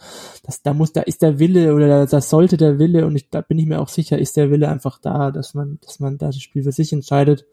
das, 0.44 0.62
da 0.62 0.74
muss, 0.74 0.94
da 0.94 1.02
ist 1.02 1.22
der 1.22 1.38
Wille 1.38 1.76
oder 1.76 2.06
das 2.06 2.30
sollte 2.30 2.56
der 2.56 2.80
Wille 2.80 3.06
und 3.06 3.18
ich, 3.18 3.30
da 3.30 3.42
bin 3.42 3.60
ich 3.60 3.66
mir 3.66 3.82
auch 3.82 3.90
sicher, 3.90 4.18
ist 4.18 4.38
der 4.38 4.50
Wille 4.50 4.70
einfach 4.70 5.00
da, 5.00 5.32
dass 5.32 5.54
man, 5.54 5.80
dass 5.82 6.00
man 6.00 6.18
da 6.18 6.28
das 6.28 6.42
Spiel 6.42 6.64
für 6.64 6.72
sich 6.72 6.94
entscheidet. 6.94 7.46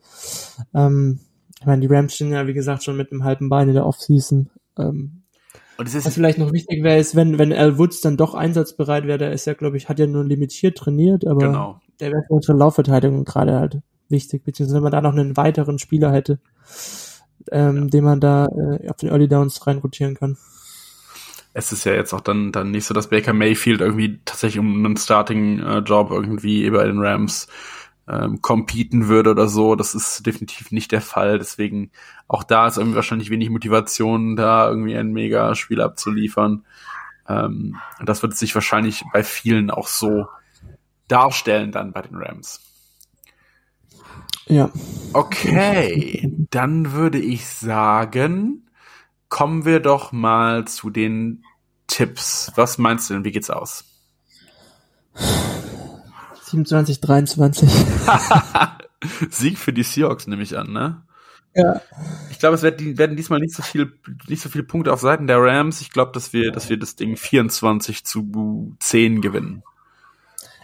Ähm, 0.72 1.18
ich 1.60 1.66
meine, 1.66 1.86
die 1.86 1.94
Rams 1.94 2.14
stehen 2.14 2.32
ja, 2.32 2.46
wie 2.46 2.54
gesagt, 2.54 2.82
schon 2.82 2.96
mit 2.96 3.12
einem 3.12 3.22
halben 3.22 3.48
Bein 3.50 3.68
in 3.68 3.74
der 3.74 3.86
Offseason. 3.86 4.48
Ähm, 4.78 5.22
was 5.76 6.14
vielleicht 6.14 6.38
noch 6.38 6.52
wichtig 6.52 6.82
wäre, 6.82 6.98
ist, 6.98 7.14
wenn, 7.16 7.38
wenn 7.38 7.52
Al 7.52 7.78
Woods 7.78 8.00
dann 8.00 8.16
doch 8.16 8.34
einsatzbereit 8.34 9.06
wäre, 9.06 9.18
der 9.18 9.32
ist 9.32 9.46
ja, 9.46 9.54
glaube 9.54 9.76
ich, 9.76 9.88
hat 9.88 9.98
ja 9.98 10.06
nur 10.06 10.24
limitiert 10.24 10.76
trainiert, 10.76 11.26
aber 11.26 11.46
genau. 11.46 11.80
der 12.00 12.12
wäre 12.12 12.22
für 12.26 12.34
unsere 12.34 12.58
Laufverteidigung 12.58 13.24
gerade 13.24 13.58
halt 13.58 13.78
wichtig, 14.08 14.44
beziehungsweise 14.44 14.76
wenn 14.76 14.82
man 14.82 14.92
da 14.92 15.00
noch 15.00 15.12
einen 15.12 15.36
weiteren 15.36 15.78
Spieler 15.78 16.12
hätte, 16.12 16.38
ähm, 17.50 17.76
ja. 17.76 17.84
den 17.86 18.04
man 18.04 18.20
da 18.20 18.46
äh, 18.46 18.88
auf 18.88 18.96
den 18.96 19.10
Early 19.10 19.28
Downs 19.28 19.66
reinrotieren 19.66 20.14
kann. 20.14 20.36
Es 21.52 21.72
ist 21.72 21.84
ja 21.84 21.92
jetzt 21.92 22.12
auch 22.12 22.20
dann, 22.20 22.52
dann 22.52 22.70
nicht 22.70 22.84
so, 22.84 22.94
dass 22.94 23.08
Baker 23.08 23.32
Mayfield 23.32 23.80
irgendwie 23.80 24.20
tatsächlich 24.24 24.60
um 24.60 24.84
einen 24.84 24.96
Starting-Job 24.96 26.10
äh, 26.10 26.14
irgendwie 26.14 26.70
bei 26.70 26.84
den 26.84 27.00
Rams 27.00 27.48
ähm, 28.10 28.42
competen 28.42 29.08
würde 29.08 29.30
oder 29.30 29.48
so. 29.48 29.76
Das 29.76 29.94
ist 29.94 30.26
definitiv 30.26 30.72
nicht 30.72 30.90
der 30.90 31.00
Fall. 31.00 31.38
Deswegen 31.38 31.90
auch 32.26 32.42
da 32.42 32.66
ist 32.66 32.76
irgendwie 32.76 32.96
wahrscheinlich 32.96 33.30
wenig 33.30 33.50
Motivation, 33.50 34.36
da 34.36 34.68
irgendwie 34.68 34.96
ein 34.96 35.12
mega 35.12 35.54
Spiel 35.54 35.80
abzuliefern. 35.80 36.64
Ähm, 37.28 37.76
das 38.04 38.22
wird 38.22 38.36
sich 38.36 38.54
wahrscheinlich 38.54 39.04
bei 39.12 39.22
vielen 39.22 39.70
auch 39.70 39.86
so 39.86 40.26
darstellen 41.06 41.72
dann 41.72 41.92
bei 41.92 42.02
den 42.02 42.16
Rams. 42.16 42.60
Ja. 44.46 44.70
Okay, 45.12 46.28
dann 46.50 46.92
würde 46.92 47.18
ich 47.18 47.46
sagen, 47.46 48.68
kommen 49.28 49.64
wir 49.64 49.78
doch 49.78 50.10
mal 50.10 50.66
zu 50.66 50.90
den 50.90 51.44
Tipps. 51.86 52.50
Was 52.56 52.78
meinst 52.78 53.08
du 53.08 53.14
denn? 53.14 53.24
Wie 53.24 53.32
geht's 53.32 53.50
aus? 53.50 53.84
27, 56.50 57.00
23. 57.00 57.70
Sieg 59.30 59.58
für 59.58 59.72
die 59.72 59.82
Seahawks 59.82 60.26
nehme 60.26 60.42
ich 60.42 60.58
an, 60.58 60.72
ne? 60.72 61.02
Ja. 61.54 61.80
Ich 62.30 62.38
glaube, 62.38 62.54
es 62.54 62.62
werden, 62.62 63.16
diesmal 63.16 63.40
nicht 63.40 63.54
so 63.54 63.62
viel, 63.62 63.92
nicht 64.28 64.40
so 64.40 64.48
viele 64.48 64.62
Punkte 64.62 64.92
auf 64.92 65.00
Seiten 65.00 65.26
der 65.26 65.42
Rams. 65.42 65.80
Ich 65.80 65.90
glaube, 65.90 66.12
dass 66.12 66.32
wir, 66.32 66.52
dass 66.52 66.68
wir 66.68 66.78
das 66.78 66.94
Ding 66.94 67.16
24 67.16 68.04
zu 68.04 68.76
10 68.78 69.20
gewinnen 69.20 69.62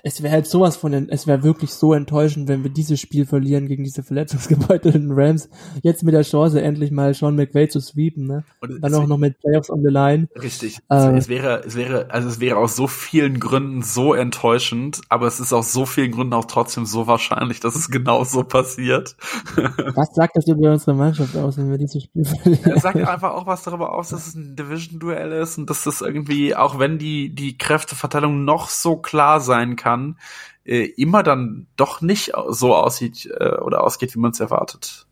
es 0.07 0.23
wäre 0.23 0.33
halt 0.33 0.47
sowas 0.47 0.77
von, 0.77 0.93
es 0.93 1.27
wäre 1.27 1.43
wirklich 1.43 1.73
so 1.73 1.93
enttäuschend, 1.93 2.47
wenn 2.47 2.63
wir 2.63 2.71
dieses 2.71 3.01
Spiel 3.01 3.27
verlieren 3.27 3.67
gegen 3.67 3.83
diese 3.83 4.05
verletzungsgebeutelten 4.05 5.11
Rams. 5.11 5.49
Jetzt 5.83 6.05
mit 6.05 6.15
der 6.15 6.23
Chance, 6.23 6.63
endlich 6.63 6.93
mal 6.93 7.13
Sean 7.13 7.35
McVay 7.35 7.67
zu 7.67 7.81
sweepen, 7.81 8.25
ne? 8.25 8.45
Und 8.61 8.81
dann 8.85 8.95
auch 8.95 9.09
noch 9.09 9.19
mit 9.19 9.41
Playoffs 9.41 9.69
on 9.69 9.83
the 9.83 9.91
line. 9.91 10.29
Richtig. 10.41 10.79
Äh, 10.91 11.17
es 11.17 11.29
wäre, 11.29 11.65
es 11.67 11.75
wäre, 11.75 12.09
also 12.13 12.29
es 12.29 12.39
wäre 12.39 12.57
aus 12.59 12.77
so 12.77 12.87
vielen 12.87 13.41
Gründen 13.41 13.83
so 13.83 14.15
enttäuschend, 14.15 15.01
aber 15.09 15.27
es 15.27 15.41
ist 15.41 15.53
aus 15.53 15.73
so 15.73 15.87
vielen 15.87 16.13
Gründen 16.13 16.35
auch 16.35 16.45
trotzdem 16.45 16.87
so 16.87 17.09
wahrscheinlich, 17.09 17.59
dass 17.59 17.75
es 17.75 17.91
genau 17.91 18.23
so 18.23 18.45
passiert. 18.45 19.17
Was 19.97 20.15
sagt 20.15 20.37
das 20.37 20.47
über 20.47 20.71
unsere 20.71 20.95
Mannschaft 20.95 21.37
aus, 21.37 21.59
wenn 21.59 21.69
wir 21.69 21.79
dieses 21.79 22.05
Spiel 22.05 22.25
verlieren? 22.25 22.71
Er 22.71 22.79
sagt 22.79 22.97
einfach 22.97 23.33
auch 23.33 23.47
was 23.49 23.65
darüber 23.65 23.93
aus, 23.93 24.11
dass 24.11 24.29
es 24.29 24.35
ein 24.37 24.55
Division-Duell 24.55 25.33
ist 25.33 25.59
und 25.59 25.69
dass 25.69 25.83
das 25.83 26.01
irgendwie, 26.01 26.55
auch 26.55 26.79
wenn 26.79 26.99
die, 26.99 27.35
die 27.35 27.59
Kräfteverteilung 27.59 28.45
noch 28.45 28.69
so 28.69 28.97
klar 28.97 29.41
sein 29.41 29.75
kann, 29.75 29.96
kann, 29.97 30.19
äh, 30.65 30.85
immer 30.97 31.23
dann 31.23 31.67
doch 31.77 32.01
nicht 32.01 32.33
so 32.49 32.75
aussieht 32.75 33.27
äh, 33.39 33.57
oder 33.57 33.83
ausgeht, 33.83 34.15
wie 34.15 34.19
man 34.19 34.33
es 34.33 34.41
erwartet. 34.41 35.07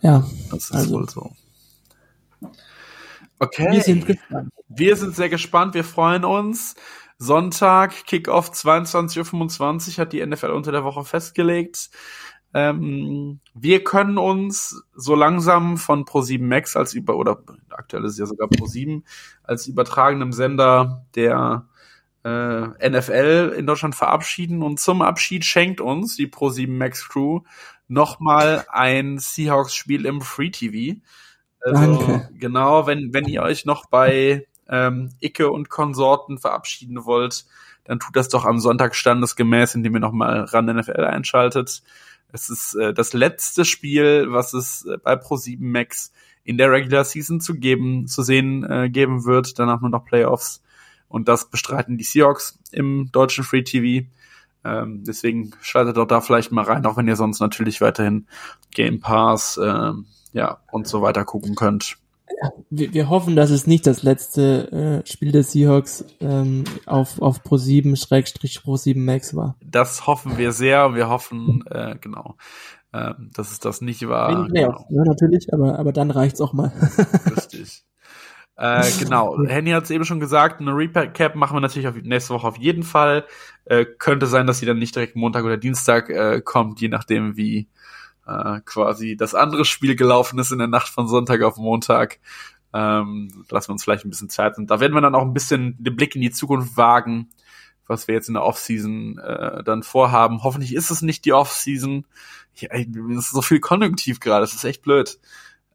Ja. 0.00 0.24
Das 0.50 0.64
ist 0.64 0.72
also. 0.72 0.94
wohl 0.94 1.08
so. 1.08 1.30
Okay. 3.38 3.70
Wir 3.70 3.82
sind 3.82 4.06
gespannt. 4.06 4.50
Wir 4.68 4.96
sind 4.96 5.14
sehr 5.14 5.28
gespannt. 5.28 5.74
Wir 5.74 5.84
freuen 5.84 6.24
uns. 6.24 6.74
Sonntag, 7.16 8.06
Kickoff 8.06 8.50
22.25 8.50 9.92
Uhr 9.92 9.98
hat 9.98 10.12
die 10.12 10.24
NFL 10.24 10.50
unter 10.50 10.72
der 10.72 10.84
Woche 10.84 11.04
festgelegt. 11.04 11.90
Ähm, 12.52 13.40
wir 13.54 13.84
können 13.84 14.18
uns 14.18 14.84
so 14.94 15.14
langsam 15.14 15.76
von 15.76 16.04
Pro7 16.04 16.42
Max 16.42 16.76
als 16.76 16.94
über, 16.94 17.16
oder 17.16 17.40
aktuell 17.70 18.04
ist 18.04 18.18
ja 18.18 18.26
sogar 18.26 18.48
Pro7, 18.48 19.02
als 19.42 19.66
übertragenem 19.66 20.32
Sender 20.32 21.04
der 21.14 21.68
äh, 22.24 22.88
NFL 22.90 23.54
in 23.56 23.66
Deutschland 23.66 23.94
verabschieden 23.94 24.62
und 24.62 24.80
zum 24.80 25.02
Abschied 25.02 25.44
schenkt 25.44 25.80
uns 25.80 26.16
die 26.16 26.26
Pro7 26.26 26.70
Max 26.70 27.08
Crew 27.08 27.40
nochmal 27.86 28.64
ein 28.70 29.18
Seahawks-Spiel 29.18 30.06
im 30.06 30.20
Free 30.22 30.50
TV. 30.50 31.00
Also, 31.60 31.98
Danke. 31.98 32.28
Genau, 32.38 32.86
wenn, 32.86 33.12
wenn 33.12 33.26
ihr 33.26 33.42
euch 33.42 33.64
noch 33.64 33.86
bei 33.86 34.46
ähm, 34.68 35.10
Icke 35.20 35.50
und 35.50 35.68
Konsorten 35.68 36.38
verabschieden 36.38 37.04
wollt, 37.04 37.44
dann 37.84 38.00
tut 38.00 38.16
das 38.16 38.28
doch 38.28 38.44
am 38.44 38.58
Sonntag 38.58 38.94
standesgemäß, 38.94 39.74
indem 39.74 39.94
ihr 39.94 40.00
nochmal 40.00 40.40
ran 40.40 40.66
NFL 40.66 41.04
einschaltet. 41.04 41.82
Es 42.32 42.48
ist 42.48 42.74
äh, 42.74 42.92
das 42.92 43.12
letzte 43.12 43.64
Spiel, 43.64 44.26
was 44.30 44.54
es 44.54 44.86
äh, 44.86 44.96
bei 44.96 45.14
Pro7 45.14 45.58
Max 45.60 46.12
in 46.42 46.58
der 46.58 46.70
Regular 46.70 47.04
Season 47.04 47.40
zu 47.40 47.54
geben, 47.54 48.06
zu 48.06 48.22
sehen 48.22 48.64
äh, 48.68 48.90
geben 48.90 49.24
wird. 49.24 49.58
Danach 49.58 49.80
nur 49.80 49.90
noch 49.90 50.04
Playoffs. 50.04 50.62
Und 51.14 51.28
das 51.28 51.48
bestreiten 51.48 51.96
die 51.96 52.02
Seahawks 52.02 52.58
im 52.72 53.10
deutschen 53.12 53.44
Free 53.44 53.62
TV. 53.62 54.08
Ähm, 54.64 55.04
deswegen 55.06 55.52
schaltet 55.60 55.96
doch 55.96 56.06
da 56.06 56.20
vielleicht 56.20 56.50
mal 56.50 56.64
rein, 56.64 56.84
auch 56.86 56.96
wenn 56.96 57.06
ihr 57.06 57.14
sonst 57.14 57.38
natürlich 57.38 57.80
weiterhin 57.80 58.26
Game 58.72 58.98
Pass 58.98 59.56
ähm, 59.62 60.06
ja 60.32 60.58
und 60.72 60.88
so 60.88 61.02
weiter 61.02 61.24
gucken 61.24 61.54
könnt. 61.54 61.98
Wir, 62.68 62.92
wir 62.92 63.08
hoffen, 63.10 63.36
dass 63.36 63.50
es 63.50 63.68
nicht 63.68 63.86
das 63.86 64.02
letzte 64.02 65.04
äh, 65.04 65.08
Spiel 65.08 65.30
der 65.30 65.44
Seahawks 65.44 66.04
ähm, 66.18 66.64
auf, 66.84 67.22
auf 67.22 67.44
Pro 67.44 67.58
7 67.58 67.94
Schrägstrich 67.94 68.64
Pro 68.64 68.76
7 68.76 69.04
Max 69.04 69.36
war. 69.36 69.54
Das 69.64 70.08
hoffen 70.08 70.36
wir 70.36 70.50
sehr. 70.50 70.96
Wir 70.96 71.08
hoffen, 71.08 71.62
äh, 71.70 71.94
genau, 72.00 72.34
äh, 72.90 73.14
dass 73.34 73.52
es 73.52 73.60
das 73.60 73.82
nicht 73.82 74.08
war. 74.08 74.48
Genau. 74.48 74.84
Ja, 74.90 75.04
natürlich, 75.04 75.54
aber, 75.54 75.78
aber 75.78 75.92
dann 75.92 76.10
reicht's 76.10 76.40
auch 76.40 76.54
mal. 76.54 76.72
Richtig. 77.36 77.84
Äh, 78.56 78.88
genau, 78.98 79.42
Henny 79.46 79.70
hat 79.70 79.84
es 79.84 79.90
eben 79.90 80.04
schon 80.04 80.20
gesagt, 80.20 80.60
eine 80.60 80.76
Recap 80.76 81.34
machen 81.34 81.56
wir 81.56 81.60
natürlich 81.60 81.88
auf, 81.88 81.96
nächste 81.96 82.34
Woche 82.34 82.46
auf 82.46 82.56
jeden 82.56 82.82
Fall. 82.82 83.24
Äh, 83.64 83.84
könnte 83.84 84.26
sein, 84.26 84.46
dass 84.46 84.58
sie 84.58 84.66
dann 84.66 84.78
nicht 84.78 84.94
direkt 84.94 85.16
Montag 85.16 85.44
oder 85.44 85.56
Dienstag 85.56 86.10
äh, 86.10 86.40
kommt, 86.40 86.80
je 86.80 86.88
nachdem, 86.88 87.36
wie 87.36 87.68
äh, 88.26 88.60
quasi 88.64 89.16
das 89.16 89.34
andere 89.34 89.64
Spiel 89.64 89.96
gelaufen 89.96 90.38
ist 90.38 90.52
in 90.52 90.58
der 90.58 90.68
Nacht 90.68 90.88
von 90.88 91.08
Sonntag 91.08 91.42
auf 91.42 91.56
Montag. 91.56 92.20
Ähm, 92.72 93.44
lassen 93.50 93.68
wir 93.68 93.72
uns 93.72 93.84
vielleicht 93.84 94.04
ein 94.04 94.10
bisschen 94.10 94.30
Zeit. 94.30 94.58
Und 94.58 94.70
da 94.70 94.80
werden 94.80 94.94
wir 94.94 95.00
dann 95.00 95.14
auch 95.14 95.22
ein 95.22 95.34
bisschen 95.34 95.76
den 95.78 95.94
Blick 95.94 96.16
in 96.16 96.22
die 96.22 96.32
Zukunft 96.32 96.76
wagen, 96.76 97.30
was 97.86 98.08
wir 98.08 98.14
jetzt 98.14 98.28
in 98.28 98.34
der 98.34 98.44
Offseason 98.44 99.18
äh, 99.18 99.62
dann 99.62 99.82
vorhaben. 99.82 100.42
Hoffentlich 100.42 100.74
ist 100.74 100.90
es 100.90 101.02
nicht 101.02 101.24
die 101.24 101.32
Offseason. 101.32 102.04
Ja, 102.56 102.70
es 102.72 102.86
ist 102.86 103.30
so 103.30 103.42
viel 103.42 103.60
Konjunktiv 103.60 104.20
gerade, 104.20 104.42
das 104.42 104.54
ist 104.54 104.64
echt 104.64 104.82
blöd. 104.82 105.18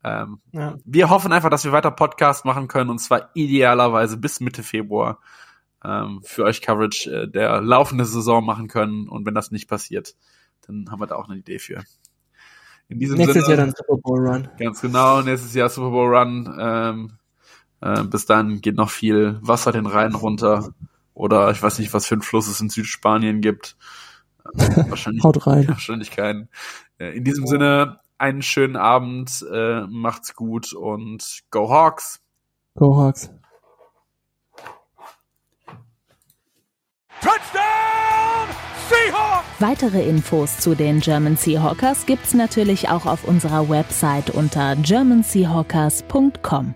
Ähm, 0.03 0.39
ja. 0.51 0.77
Wir 0.85 1.09
hoffen 1.09 1.31
einfach, 1.31 1.49
dass 1.49 1.65
wir 1.65 1.71
weiter 1.71 1.91
Podcast 1.91 2.45
machen 2.45 2.67
können 2.67 2.89
und 2.89 2.99
zwar 2.99 3.29
idealerweise 3.33 4.17
bis 4.17 4.39
Mitte 4.39 4.63
Februar 4.63 5.19
ähm, 5.83 6.21
für 6.23 6.43
euch 6.45 6.61
Coverage 6.61 7.09
äh, 7.11 7.27
der 7.27 7.61
laufenden 7.61 8.05
Saison 8.05 8.45
machen 8.45 8.67
können 8.67 9.09
und 9.09 9.25
wenn 9.25 9.35
das 9.35 9.51
nicht 9.51 9.67
passiert, 9.67 10.15
dann 10.65 10.89
haben 10.89 11.01
wir 11.01 11.07
da 11.07 11.15
auch 11.15 11.29
eine 11.29 11.39
Idee 11.39 11.59
für. 11.59 11.83
In 12.87 12.99
diesem 12.99 13.17
nächstes 13.17 13.45
Sinne, 13.45 13.57
Jahr 13.57 13.65
dann 13.67 13.75
Super 13.75 13.97
Bowl 14.01 14.27
Run. 14.27 14.47
Ganz 14.57 14.81
genau, 14.81 15.21
nächstes 15.21 15.53
Jahr 15.53 15.69
Super 15.69 15.91
Bowl 15.91 16.15
Run. 16.15 16.57
Ähm, 16.59 17.11
äh, 17.81 18.03
bis 18.03 18.25
dann 18.25 18.61
geht 18.61 18.75
noch 18.75 18.89
viel 18.89 19.37
Wasser 19.41 19.71
den 19.71 19.85
Rhein 19.85 20.15
runter 20.15 20.73
oder 21.13 21.51
ich 21.51 21.61
weiß 21.61 21.79
nicht, 21.79 21.93
was 21.93 22.07
für 22.07 22.15
ein 22.15 22.21
Fluss 22.21 22.47
es 22.47 22.61
in 22.61 22.69
Südspanien 22.69 23.41
gibt. 23.41 23.77
Äh, 24.57 24.59
wahrscheinlich, 24.89 25.23
Haut 25.23 25.45
rein. 25.45 25.67
wahrscheinlich 25.67 26.11
keinen. 26.11 26.49
Äh, 26.97 27.17
in 27.17 27.23
diesem 27.23 27.45
Sinne, 27.45 27.99
einen 28.19 28.41
schönen 28.41 28.75
Abend, 28.75 29.45
äh, 29.51 29.81
macht's 29.87 30.35
gut 30.35 30.73
und 30.73 31.41
Go 31.51 31.69
Hawks! 31.69 32.21
Go 32.75 32.95
Hawks! 32.95 33.29
Touchdown! 37.21 38.47
Seahawks! 38.89 39.45
Weitere 39.59 40.07
Infos 40.07 40.59
zu 40.59 40.75
den 40.75 40.99
German 40.99 41.35
Seahawkers 41.35 42.05
gibt's 42.05 42.33
natürlich 42.33 42.89
auch 42.89 43.05
auf 43.05 43.25
unserer 43.25 43.69
Website 43.69 44.29
unter 44.29 44.75
germanseahawkers.com. 44.75 46.75